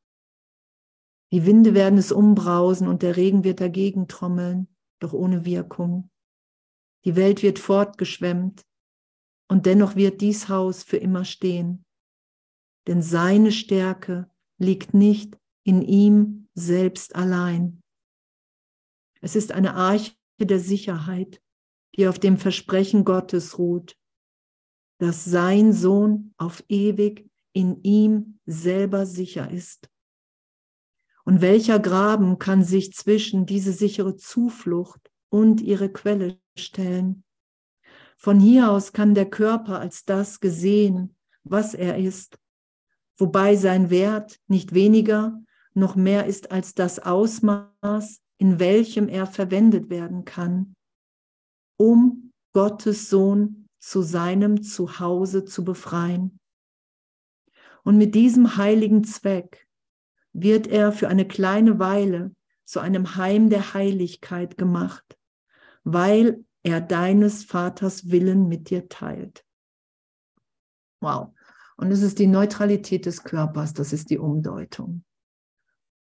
[1.33, 4.69] Die Winde werden es umbrausen und der Regen wird dagegen trommeln,
[5.01, 6.11] doch ohne Wirkung.
[7.05, 8.65] Die Welt wird fortgeschwemmt,
[9.49, 11.85] und dennoch wird dies Haus für immer stehen.
[12.87, 17.83] Denn seine Stärke liegt nicht in ihm selbst allein.
[19.21, 21.43] Es ist eine Arche der Sicherheit,
[21.97, 23.97] die auf dem Versprechen Gottes ruht,
[24.99, 29.89] dass sein Sohn auf ewig in ihm selber sicher ist.
[31.25, 37.25] Und welcher Graben kann sich zwischen diese sichere Zuflucht und ihre Quelle stellen?
[38.19, 42.39] Von hier aus kann der Körper als das gesehen, was er ist,
[43.17, 45.43] wobei sein Wert nicht weniger
[45.75, 50.75] noch mehr ist als das Ausmaß, in welchem er verwendet werden kann,
[51.77, 56.39] um Gottes Sohn zu seinem Zuhause zu befreien.
[57.83, 59.69] Und mit diesem heiligen Zweck
[60.33, 65.19] wird er für eine kleine Weile zu einem Heim der Heiligkeit gemacht,
[65.83, 69.45] weil er deines Vaters Willen mit dir teilt.
[71.01, 71.35] Wow.
[71.77, 75.05] Und es ist die Neutralität des Körpers, das ist die Umdeutung.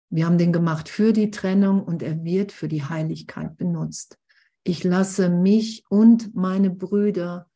[0.09, 4.17] Wir haben den gemacht für die Trennung und er wird für die Heiligkeit benutzt.
[4.63, 7.49] Ich lasse mich und meine Brüder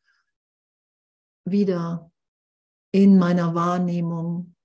[1.46, 2.12] wieder
[2.92, 4.56] in meiner Wahrnehmung,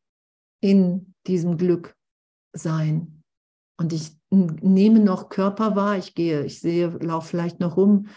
[0.61, 1.97] in diesem Glück
[2.53, 3.23] sein.
[3.79, 8.09] Und ich nehme noch Körper wahr, ich gehe, ich sehe, laufe vielleicht noch rum,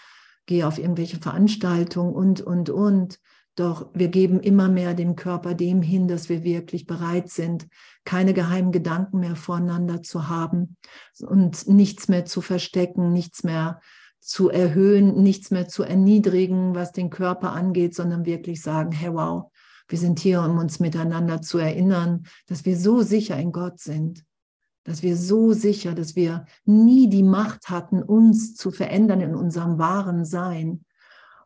[0.45, 3.19] gehe auf irgendwelche Veranstaltungen und, und, und.
[3.59, 7.67] Doch wir geben immer mehr dem Körper dem hin, dass wir wirklich bereit sind,
[8.05, 10.77] keine geheimen Gedanken mehr voreinander zu haben
[11.19, 13.81] und nichts mehr zu verstecken, nichts mehr
[14.21, 19.51] zu erhöhen, nichts mehr zu erniedrigen, was den Körper angeht, sondern wirklich sagen, hey wow,
[19.89, 24.23] wir sind hier, um uns miteinander zu erinnern, dass wir so sicher in Gott sind
[24.85, 29.77] dass wir so sicher, dass wir nie die Macht hatten, uns zu verändern in unserem
[29.77, 30.83] wahren Sein.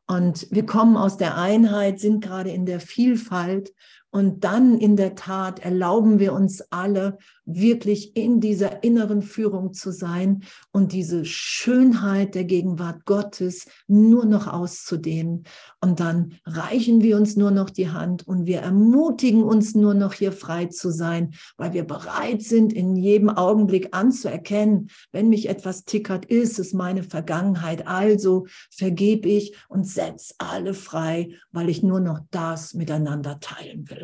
[0.08, 3.74] Und wir kommen aus der Einheit, sind gerade in der Vielfalt
[4.14, 9.92] Und dann in der Tat erlauben wir uns alle wirklich in dieser inneren Führung zu
[9.92, 15.46] sein und diese Schönheit der Gegenwart Gottes nur noch auszudehnen.
[15.82, 20.14] Und dann reichen wir uns nur noch die Hand und wir ermutigen uns nur noch
[20.14, 25.86] hier frei zu sein, weil wir bereit sind, in jedem Augenblick anzuerkennen, wenn mich etwas
[25.86, 27.88] tickert, ist es meine Vergangenheit.
[27.88, 34.03] Also vergebe ich und setze alle frei, weil ich nur noch das miteinander teilen will.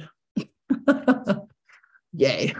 [2.11, 2.55] Yay.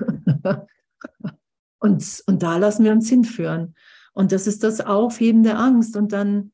[1.80, 3.75] und, und da lassen wir uns hinführen.
[4.13, 5.95] Und das ist das Aufheben der Angst.
[5.95, 6.51] Und dann,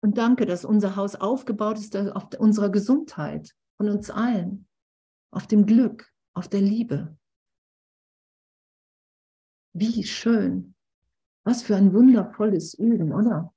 [0.00, 4.66] und danke, dass unser Haus aufgebaut ist auf unserer Gesundheit von uns allen,
[5.30, 7.16] auf dem Glück, auf der Liebe.
[9.74, 10.74] Wie schön.
[11.44, 13.52] Was für ein wundervolles Üben, oder?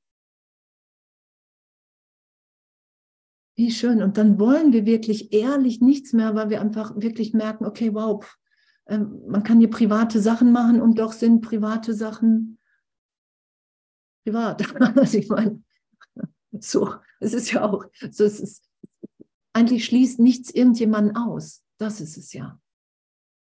[3.55, 4.03] Wie schön.
[4.03, 8.23] Und dann wollen wir wirklich ehrlich nichts mehr, weil wir einfach wirklich merken, okay, wow,
[8.87, 12.59] ähm, man kann hier private Sachen machen und doch sind private Sachen
[14.25, 14.61] privat.
[14.97, 15.63] Also ich meine,
[16.51, 18.69] so, es ist ja auch, so es ist,
[19.53, 21.63] eigentlich schließt nichts irgendjemanden aus.
[21.77, 22.59] Das ist es ja.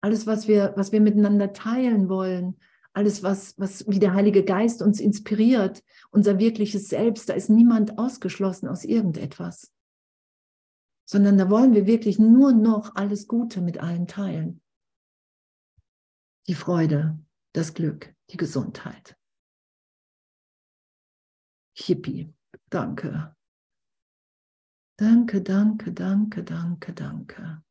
[0.01, 2.57] Alles, was wir, was wir miteinander teilen wollen,
[2.93, 7.99] alles, was, was wie der Heilige Geist uns inspiriert, unser wirkliches Selbst, da ist niemand
[7.99, 9.71] ausgeschlossen aus irgendetwas
[11.09, 14.61] sondern da wollen wir wirklich nur noch alles Gute mit allen teilen.
[16.45, 17.17] Die Freude,
[17.51, 19.17] das Glück, die Gesundheit.
[21.75, 22.31] Hippie,
[22.69, 23.35] danke.
[24.97, 27.63] Danke, danke, danke, danke, danke.